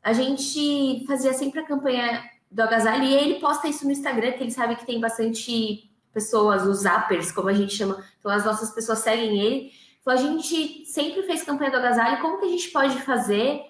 a 0.00 0.12
gente 0.12 1.04
fazia 1.08 1.32
sempre 1.32 1.58
a 1.58 1.66
campanha 1.66 2.22
do 2.48 2.62
agasalho 2.62 3.02
e 3.02 3.14
ele 3.14 3.40
posta 3.40 3.66
isso 3.66 3.84
no 3.84 3.90
Instagram, 3.90 4.30
que 4.30 4.44
ele 4.44 4.52
sabe 4.52 4.76
que 4.76 4.86
tem 4.86 5.00
bastante 5.00 5.87
pessoas, 6.12 6.66
os 6.66 6.78
zappers, 6.78 7.32
como 7.32 7.48
a 7.48 7.54
gente 7.54 7.74
chama. 7.74 8.04
Então, 8.18 8.30
as 8.30 8.44
nossas 8.44 8.70
pessoas 8.70 8.98
seguem 9.00 9.40
ele. 9.40 9.72
falou, 10.04 10.18
a 10.18 10.22
gente 10.22 10.84
sempre 10.86 11.22
fez 11.22 11.42
campanha 11.42 11.70
do 11.70 11.76
agasalho, 11.76 12.20
como 12.20 12.38
que 12.38 12.46
a 12.46 12.50
gente 12.50 12.70
pode 12.70 13.00
fazer? 13.02 13.62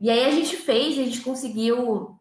E 0.00 0.10
aí 0.10 0.24
a 0.24 0.30
gente 0.30 0.56
fez, 0.56 0.98
a 0.98 1.02
gente 1.02 1.20
conseguiu 1.20 2.18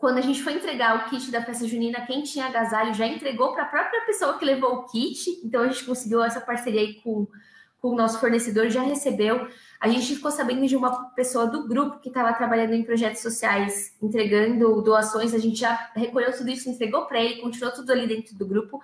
quando 0.00 0.16
a 0.16 0.22
gente 0.22 0.42
foi 0.42 0.54
entregar 0.54 0.96
o 0.96 1.10
kit 1.10 1.30
da 1.30 1.44
festa 1.44 1.68
junina, 1.68 2.06
quem 2.06 2.22
tinha 2.22 2.46
agasalho 2.46 2.94
já 2.94 3.06
entregou 3.06 3.52
para 3.52 3.64
a 3.64 3.66
própria 3.66 4.00
pessoa 4.06 4.38
que 4.38 4.46
levou 4.46 4.76
o 4.76 4.86
kit. 4.86 5.42
Então 5.44 5.62
a 5.62 5.68
gente 5.68 5.84
conseguiu 5.84 6.24
essa 6.24 6.40
parceria 6.40 6.80
aí 6.80 6.94
com, 6.94 7.28
com 7.80 7.88
o 7.88 7.96
nosso 7.96 8.20
fornecedor, 8.20 8.68
já 8.68 8.82
recebeu. 8.82 9.48
A 9.80 9.88
gente 9.88 10.14
ficou 10.14 10.30
sabendo 10.30 10.66
de 10.66 10.76
uma 10.76 11.10
pessoa 11.10 11.46
do 11.46 11.66
grupo 11.66 11.98
que 12.00 12.08
estava 12.08 12.32
trabalhando 12.32 12.74
em 12.74 12.84
projetos 12.84 13.22
sociais, 13.22 13.96
entregando 14.02 14.82
doações. 14.82 15.32
A 15.32 15.38
gente 15.38 15.58
já 15.60 15.90
recolheu 15.94 16.36
tudo 16.36 16.50
isso, 16.50 16.68
entregou 16.68 17.06
para 17.06 17.20
ele, 17.20 17.40
continuou 17.40 17.72
tudo 17.72 17.90
ali 17.90 18.06
dentro 18.06 18.36
do 18.36 18.46
grupo. 18.46 18.80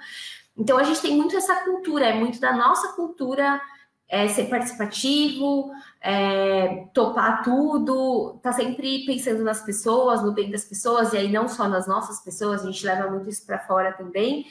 Então 0.57 0.79
a 0.79 0.83
gente 0.85 1.03
tem 1.03 1.15
muito 1.15 1.37
essa 1.37 1.57
cultura, 1.57 2.07
é 2.07 2.15
muito 2.15 2.41
da 2.41 2.57
nossa 2.57 2.95
cultura 2.95 3.61
é, 4.09 4.29
ser 4.29 4.45
participativo, 4.45 5.71
é, 6.01 6.87
topar 6.95 7.43
tudo, 7.43 8.39
tá 8.43 8.53
sempre 8.53 9.05
pensando 9.05 9.43
nas 9.43 9.61
pessoas, 9.63 10.23
no 10.23 10.33
bem 10.33 10.51
das 10.51 10.65
pessoas, 10.65 11.13
e 11.13 11.19
aí 11.19 11.31
não 11.31 11.49
só 11.49 11.69
nas 11.69 11.87
nossas 11.87 12.21
pessoas, 12.21 12.63
a 12.63 12.67
gente 12.67 12.87
leva 12.87 13.11
muito 13.11 13.29
isso 13.29 13.45
para 13.45 13.59
fora 13.59 13.93
também. 13.93 14.47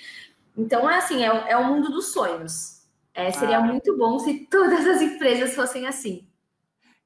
Então, 0.58 0.90
é 0.90 0.98
assim, 0.98 1.24
é, 1.24 1.52
é 1.52 1.58
o 1.58 1.66
mundo 1.66 1.90
dos 1.90 2.12
sonhos. 2.12 2.75
É, 3.16 3.32
seria 3.32 3.58
ah. 3.58 3.62
muito 3.62 3.98
bom 3.98 4.20
se 4.20 4.46
todas 4.48 4.86
as 4.86 5.02
empresas 5.02 5.56
fossem 5.56 5.88
assim. 5.88 6.28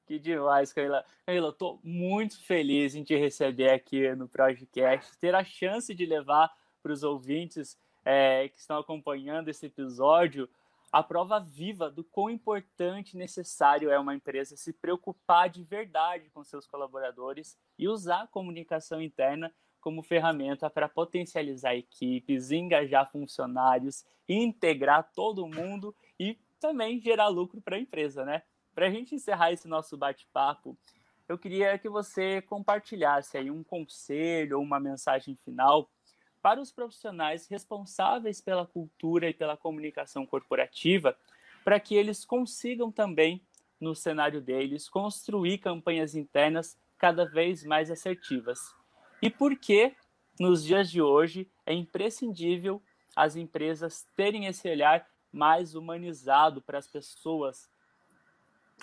Que 0.06 0.18
demais, 0.18 0.72
Camila. 0.72 1.04
Camila, 1.24 1.48
eu 1.48 1.52
tô 1.52 1.78
muito 1.84 2.44
feliz 2.44 2.96
em 2.96 3.04
te 3.04 3.16
receber 3.16 3.70
aqui 3.70 4.12
no 4.16 4.28
Projecast, 4.28 5.16
ter 5.18 5.34
a 5.34 5.44
chance 5.44 5.94
de 5.94 6.04
levar 6.04 6.52
para 6.82 6.92
os 6.92 7.04
ouvintes 7.04 7.78
é, 8.04 8.48
que 8.48 8.58
estão 8.58 8.78
acompanhando 8.78 9.48
esse 9.48 9.66
episódio 9.66 10.48
a 10.92 11.02
prova 11.02 11.38
viva 11.38 11.88
do 11.88 12.02
quão 12.02 12.28
importante 12.28 13.14
e 13.14 13.16
necessário 13.16 13.90
é 13.90 13.98
uma 13.98 14.14
empresa 14.14 14.56
se 14.56 14.72
preocupar 14.72 15.48
de 15.48 15.62
verdade 15.62 16.28
com 16.30 16.42
seus 16.42 16.66
colaboradores 16.66 17.56
e 17.78 17.88
usar 17.88 18.22
a 18.22 18.26
comunicação 18.26 19.00
interna 19.00 19.52
como 19.80 20.02
ferramenta 20.02 20.68
para 20.68 20.88
potencializar 20.88 21.74
equipes, 21.74 22.50
engajar 22.50 23.10
funcionários, 23.10 24.04
integrar 24.28 25.10
todo 25.14 25.46
mundo 25.46 25.94
e 26.18 26.38
também 26.60 27.00
gerar 27.00 27.28
lucro 27.28 27.60
para 27.60 27.76
a 27.76 27.80
empresa, 27.80 28.24
né? 28.24 28.42
Para 28.74 28.86
a 28.86 28.90
gente 28.90 29.14
encerrar 29.14 29.52
esse 29.52 29.66
nosso 29.66 29.96
bate-papo, 29.96 30.76
eu 31.28 31.38
queria 31.38 31.78
que 31.78 31.88
você 31.88 32.42
compartilhasse 32.42 33.36
aí 33.36 33.50
um 33.50 33.62
conselho 33.62 34.58
ou 34.58 34.62
uma 34.62 34.80
mensagem 34.80 35.36
final 35.36 35.88
para 36.42 36.60
os 36.60 36.72
profissionais 36.72 37.46
responsáveis 37.46 38.40
pela 38.40 38.66
cultura 38.66 39.28
e 39.28 39.34
pela 39.34 39.56
comunicação 39.56 40.26
corporativa, 40.26 41.16
para 41.64 41.78
que 41.78 41.94
eles 41.94 42.24
consigam 42.24 42.90
também, 42.90 43.42
no 43.80 43.94
cenário 43.94 44.40
deles, 44.40 44.88
construir 44.88 45.58
campanhas 45.58 46.14
internas 46.14 46.76
cada 46.98 47.24
vez 47.24 47.64
mais 47.64 47.90
assertivas. 47.90 48.74
E 49.22 49.28
por 49.28 49.56
que, 49.56 49.94
nos 50.38 50.64
dias 50.64 50.90
de 50.90 51.02
hoje, 51.02 51.50
é 51.66 51.74
imprescindível 51.74 52.82
as 53.14 53.36
empresas 53.36 54.06
terem 54.16 54.46
esse 54.46 54.68
olhar 54.68 55.06
mais 55.32 55.74
humanizado 55.74 56.60
para 56.62 56.78
as 56.78 56.86
pessoas 56.86 57.70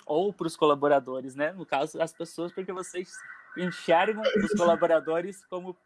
ou 0.06 0.32
para 0.32 0.46
os 0.46 0.56
colaboradores, 0.56 1.34
né? 1.34 1.52
No 1.52 1.66
caso, 1.66 2.00
as 2.00 2.12
pessoas, 2.12 2.52
porque 2.52 2.72
vocês 2.72 3.12
enxergam 3.56 4.22
os 4.22 4.52
colaboradores 4.52 5.44
como 5.46 5.76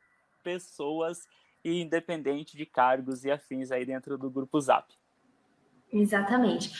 pessoas 0.43 1.27
e 1.65 1.81
independente 1.81 2.57
de 2.57 2.67
cargos 2.67 3.25
e 3.25 3.31
afins 3.31 3.71
aí 3.71 3.85
dentro 3.85 4.19
do 4.19 4.31
grupo 4.31 4.61
Zap. 4.61 4.93
Exatamente. 5.93 6.73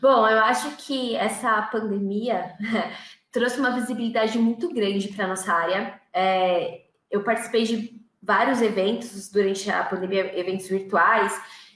Bom, 0.00 0.28
eu 0.28 0.38
acho 0.38 0.76
que 0.76 1.16
essa 1.16 1.60
pandemia 1.62 2.54
trouxe 3.32 3.58
uma 3.58 3.72
visibilidade 3.72 4.38
muito 4.38 4.72
grande 4.72 5.08
para 5.08 5.26
nossa 5.26 5.52
área. 5.52 6.00
É, 6.12 6.86
eu 7.10 7.22
participei 7.22 7.64
de 7.64 8.00
vários 8.22 8.60
eventos 8.60 9.28
durante 9.30 9.70
a 9.70 9.82
pandemia, 9.84 10.38
eventos 10.38 10.68
virtuais, 10.68 11.32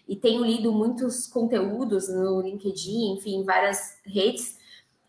e 0.07 0.14
tenho 0.14 0.44
lido 0.44 0.73
muitos 0.73 1.27
conteúdos 1.27 2.09
no 2.09 2.42
LinkedIn, 2.42 3.14
enfim, 3.14 3.37
em 3.37 3.44
várias 3.44 3.99
redes, 4.05 4.59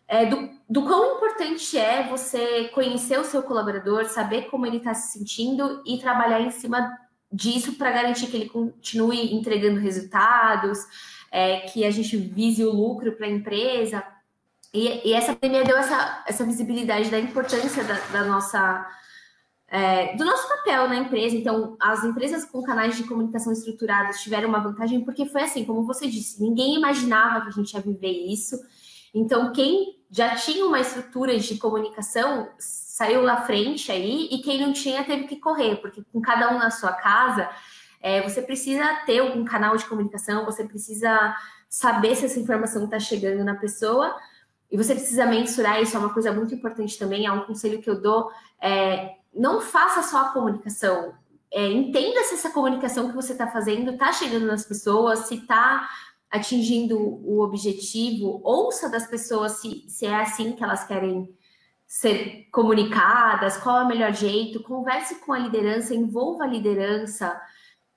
é, 0.08 0.24
do, 0.26 0.48
do 0.68 0.82
quão 0.82 1.16
importante 1.16 1.76
é 1.76 2.08
você 2.08 2.68
conhecer 2.68 3.18
o 3.18 3.24
seu 3.24 3.42
colaborador, 3.42 4.06
saber 4.06 4.48
como 4.48 4.64
ele 4.64 4.78
está 4.78 4.94
se 4.94 5.18
sentindo 5.18 5.82
e 5.84 5.98
trabalhar 5.98 6.40
em 6.40 6.50
cima 6.50 6.96
disso 7.30 7.74
para 7.74 7.90
garantir 7.90 8.28
que 8.28 8.36
ele 8.36 8.48
continue 8.48 9.34
entregando 9.34 9.80
resultados, 9.80 10.78
é, 11.30 11.60
que 11.60 11.84
a 11.84 11.90
gente 11.90 12.16
vise 12.16 12.64
o 12.64 12.72
lucro 12.72 13.12
para 13.12 13.26
a 13.26 13.30
empresa. 13.30 14.02
E, 14.72 15.08
e, 15.08 15.12
essa 15.12 15.34
pandemia 15.34 15.64
deu 15.64 15.76
essa, 15.76 16.24
essa 16.26 16.44
visibilidade 16.44 17.10
da 17.10 17.18
importância 17.18 17.82
da, 17.84 17.94
da 18.12 18.24
nossa. 18.24 18.86
É, 19.68 20.14
do 20.14 20.24
nosso 20.24 20.48
papel 20.48 20.88
na 20.88 20.96
empresa. 20.96 21.36
Então, 21.36 21.76
as 21.80 22.04
empresas 22.04 22.44
com 22.44 22.62
canais 22.62 22.96
de 22.96 23.04
comunicação 23.04 23.52
estruturados 23.52 24.20
tiveram 24.20 24.48
uma 24.48 24.60
vantagem, 24.60 25.04
porque 25.04 25.26
foi 25.26 25.42
assim, 25.42 25.64
como 25.64 25.84
você 25.84 26.06
disse, 26.06 26.40
ninguém 26.40 26.76
imaginava 26.76 27.40
que 27.42 27.48
a 27.48 27.52
gente 27.52 27.72
ia 27.72 27.80
viver 27.80 28.12
isso. 28.12 28.56
Então, 29.12 29.52
quem 29.52 29.96
já 30.10 30.36
tinha 30.36 30.64
uma 30.64 30.78
estrutura 30.78 31.38
de 31.38 31.56
comunicação 31.58 32.48
saiu 32.58 33.28
à 33.28 33.38
frente 33.38 33.90
aí 33.90 34.28
e 34.30 34.38
quem 34.38 34.60
não 34.60 34.72
tinha 34.72 35.04
teve 35.04 35.24
que 35.24 35.36
correr, 35.36 35.76
porque 35.76 36.02
com 36.12 36.20
cada 36.20 36.54
um 36.54 36.58
na 36.58 36.70
sua 36.70 36.92
casa, 36.92 37.48
é, 38.00 38.22
você 38.22 38.40
precisa 38.40 38.84
ter 39.04 39.20
um 39.20 39.44
canal 39.44 39.76
de 39.76 39.84
comunicação, 39.84 40.44
você 40.44 40.64
precisa 40.64 41.34
saber 41.68 42.14
se 42.14 42.24
essa 42.24 42.38
informação 42.38 42.84
está 42.84 42.98
chegando 42.98 43.44
na 43.44 43.56
pessoa 43.56 44.16
e 44.70 44.76
você 44.76 44.94
precisa 44.94 45.26
mensurar 45.26 45.82
isso, 45.82 45.96
é 45.96 46.00
uma 46.00 46.12
coisa 46.12 46.32
muito 46.32 46.54
importante 46.54 46.98
também, 46.98 47.26
é 47.26 47.32
um 47.32 47.44
conselho 47.44 47.80
que 47.80 47.90
eu 47.90 48.00
dou, 48.00 48.30
é, 48.60 49.16
não 49.36 49.60
faça 49.60 50.02
só 50.02 50.22
a 50.22 50.28
comunicação, 50.30 51.14
é, 51.52 51.70
entenda 51.70 52.22
se 52.24 52.34
essa 52.34 52.50
comunicação 52.50 53.08
que 53.08 53.14
você 53.14 53.32
está 53.32 53.46
fazendo 53.46 53.92
está 53.92 54.12
chegando 54.12 54.46
nas 54.46 54.64
pessoas, 54.64 55.20
se 55.20 55.36
está 55.36 55.88
atingindo 56.30 56.98
o 56.98 57.40
objetivo, 57.40 58.40
ouça 58.44 58.88
das 58.88 59.06
pessoas 59.06 59.52
se, 59.52 59.84
se 59.88 60.06
é 60.06 60.14
assim 60.14 60.52
que 60.52 60.62
elas 60.62 60.84
querem 60.84 61.34
ser 61.86 62.48
comunicadas, 62.50 63.56
qual 63.58 63.80
é 63.80 63.84
o 63.84 63.88
melhor 63.88 64.12
jeito, 64.12 64.62
converse 64.62 65.14
com 65.20 65.32
a 65.32 65.38
liderança, 65.38 65.94
envolva 65.94 66.44
a 66.44 66.48
liderança. 66.48 67.40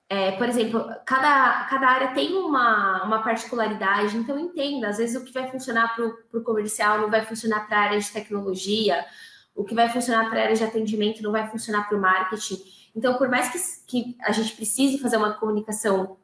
É, 0.08 0.32
por 0.32 0.48
exemplo, 0.48 0.84
cada, 1.04 1.64
cada 1.64 1.86
área 1.88 2.14
tem 2.14 2.34
uma, 2.34 3.04
uma 3.04 3.22
particularidade, 3.22 4.16
então 4.16 4.38
entenda, 4.38 4.88
às 4.88 4.98
vezes 4.98 5.20
o 5.20 5.24
que 5.24 5.32
vai 5.32 5.50
funcionar 5.50 5.94
para 5.94 6.06
o 6.06 6.42
comercial 6.42 7.00
não 7.00 7.10
vai 7.10 7.24
funcionar 7.24 7.66
para 7.66 7.76
a 7.76 7.82
área 7.82 8.00
de 8.00 8.10
tecnologia, 8.10 9.04
o 9.54 9.64
que 9.64 9.74
vai 9.74 9.88
funcionar 9.88 10.28
para 10.30 10.40
a 10.40 10.42
área 10.44 10.56
de 10.56 10.64
atendimento 10.64 11.22
não 11.22 11.32
vai 11.32 11.48
funcionar 11.48 11.88
para 11.88 11.96
o 11.96 12.00
marketing. 12.00 12.62
Então, 12.94 13.14
por 13.14 13.28
mais 13.28 13.48
que, 13.50 13.58
que 13.86 14.16
a 14.22 14.32
gente 14.32 14.54
precise 14.54 14.98
fazer 14.98 15.16
uma 15.16 15.34
comunicação 15.34 16.16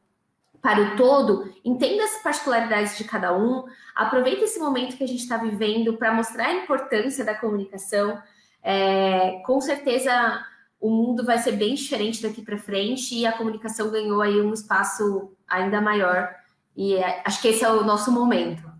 para 0.61 0.81
o 0.81 0.95
todo, 0.95 1.53
entenda 1.63 2.03
as 2.03 2.21
particularidades 2.21 2.97
de 2.97 3.03
cada 3.03 3.37
um, 3.37 3.65
aproveite 3.95 4.43
esse 4.43 4.59
momento 4.59 4.97
que 4.97 5.03
a 5.03 5.07
gente 5.07 5.21
está 5.21 5.37
vivendo 5.37 5.93
para 5.97 6.13
mostrar 6.13 6.47
a 6.47 6.55
importância 6.55 7.23
da 7.23 7.35
comunicação. 7.35 8.21
É, 8.63 9.41
com 9.45 9.61
certeza 9.61 10.43
o 10.79 10.89
mundo 10.89 11.25
vai 11.25 11.37
ser 11.37 11.53
bem 11.53 11.73
diferente 11.73 12.21
daqui 12.21 12.41
para 12.41 12.57
frente 12.57 13.15
e 13.15 13.25
a 13.25 13.31
comunicação 13.31 13.89
ganhou 13.89 14.21
aí 14.21 14.41
um 14.41 14.53
espaço 14.53 15.31
ainda 15.47 15.81
maior. 15.81 16.29
E 16.75 16.95
é, 16.95 17.21
acho 17.25 17.41
que 17.41 17.47
esse 17.47 17.63
é 17.63 17.69
o 17.69 17.83
nosso 17.83 18.11
momento. 18.11 18.76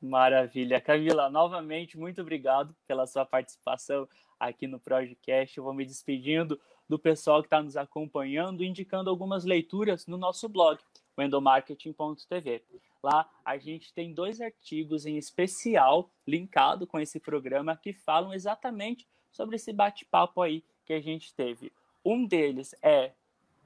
Maravilha. 0.00 0.80
Camila, 0.80 1.28
novamente, 1.28 1.98
muito 1.98 2.20
obrigado 2.22 2.74
pela 2.86 3.06
sua 3.06 3.26
participação 3.26 4.08
aqui 4.38 4.66
no 4.66 4.80
Projecast. 4.80 5.58
Eu 5.58 5.64
vou 5.64 5.74
me 5.74 5.84
despedindo 5.84 6.58
do 6.88 6.98
pessoal 6.98 7.42
que 7.42 7.46
está 7.46 7.62
nos 7.62 7.76
acompanhando, 7.76 8.64
indicando 8.64 9.10
algumas 9.10 9.44
leituras 9.44 10.06
no 10.06 10.16
nosso 10.16 10.48
blog, 10.48 10.80
endomarketing.tv. 11.18 12.64
Lá 13.02 13.28
a 13.44 13.58
gente 13.58 13.92
tem 13.92 14.12
dois 14.12 14.40
artigos 14.40 15.04
em 15.04 15.16
especial 15.16 16.10
linkado 16.26 16.86
com 16.86 16.98
esse 16.98 17.20
programa 17.20 17.76
que 17.76 17.92
falam 17.92 18.32
exatamente 18.32 19.06
sobre 19.30 19.56
esse 19.56 19.72
bate-papo 19.72 20.40
aí 20.40 20.64
que 20.84 20.92
a 20.92 21.00
gente 21.00 21.34
teve. 21.34 21.72
Um 22.04 22.26
deles 22.26 22.74
é 22.82 23.12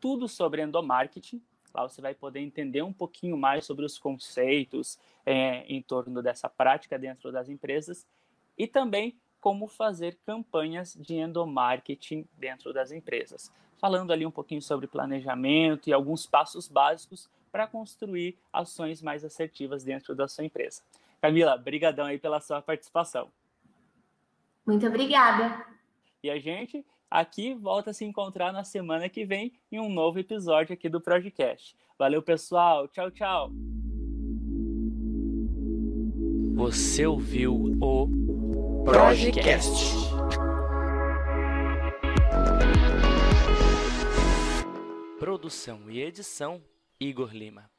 tudo 0.00 0.28
sobre 0.28 0.62
endomarketing. 0.62 1.40
Lá 1.74 1.82
você 1.82 2.00
vai 2.00 2.14
poder 2.14 2.40
entender 2.40 2.82
um 2.82 2.92
pouquinho 2.92 3.36
mais 3.36 3.66
sobre 3.66 3.84
os 3.84 3.98
conceitos 3.98 4.98
é, 5.26 5.64
em 5.66 5.82
torno 5.82 6.22
dessa 6.22 6.48
prática 6.48 6.98
dentro 6.98 7.32
das 7.32 7.48
empresas 7.48 8.06
e 8.56 8.66
também 8.66 9.18
como 9.40 9.66
fazer 9.66 10.16
campanhas 10.24 10.94
de 10.94 11.16
endomarketing 11.16 12.26
dentro 12.38 12.72
das 12.72 12.92
empresas. 12.92 13.52
Falando 13.76 14.12
ali 14.12 14.24
um 14.24 14.30
pouquinho 14.30 14.62
sobre 14.62 14.86
planejamento 14.86 15.90
e 15.90 15.92
alguns 15.92 16.26
passos 16.26 16.68
básicos 16.68 17.28
para 17.50 17.66
construir 17.66 18.38
ações 18.52 19.02
mais 19.02 19.24
assertivas 19.24 19.84
dentro 19.84 20.14
da 20.14 20.26
sua 20.28 20.44
empresa. 20.44 20.82
Camila, 21.20 21.56
brigadão 21.56 22.06
aí 22.06 22.18
pela 22.18 22.40
sua 22.40 22.62
participação. 22.62 23.30
Muito 24.64 24.86
obrigada. 24.86 25.66
E 26.22 26.30
a 26.30 26.38
gente 26.38 26.84
aqui, 27.14 27.54
volta 27.54 27.90
a 27.90 27.94
se 27.94 28.04
encontrar 28.04 28.52
na 28.52 28.64
semana 28.64 29.08
que 29.08 29.24
vem 29.24 29.52
em 29.70 29.78
um 29.78 29.88
novo 29.88 30.18
episódio 30.18 30.74
aqui 30.74 30.88
do 30.88 31.00
podcast. 31.00 31.76
Valeu, 31.96 32.20
pessoal. 32.20 32.88
Tchau, 32.88 33.10
tchau. 33.12 33.52
Você 36.54 37.06
ouviu 37.06 37.54
o 37.80 38.84
Projecast. 38.84 39.94
Produção 45.18 45.88
e 45.88 46.02
edição 46.02 46.60
Igor 46.98 47.32
Lima. 47.32 47.73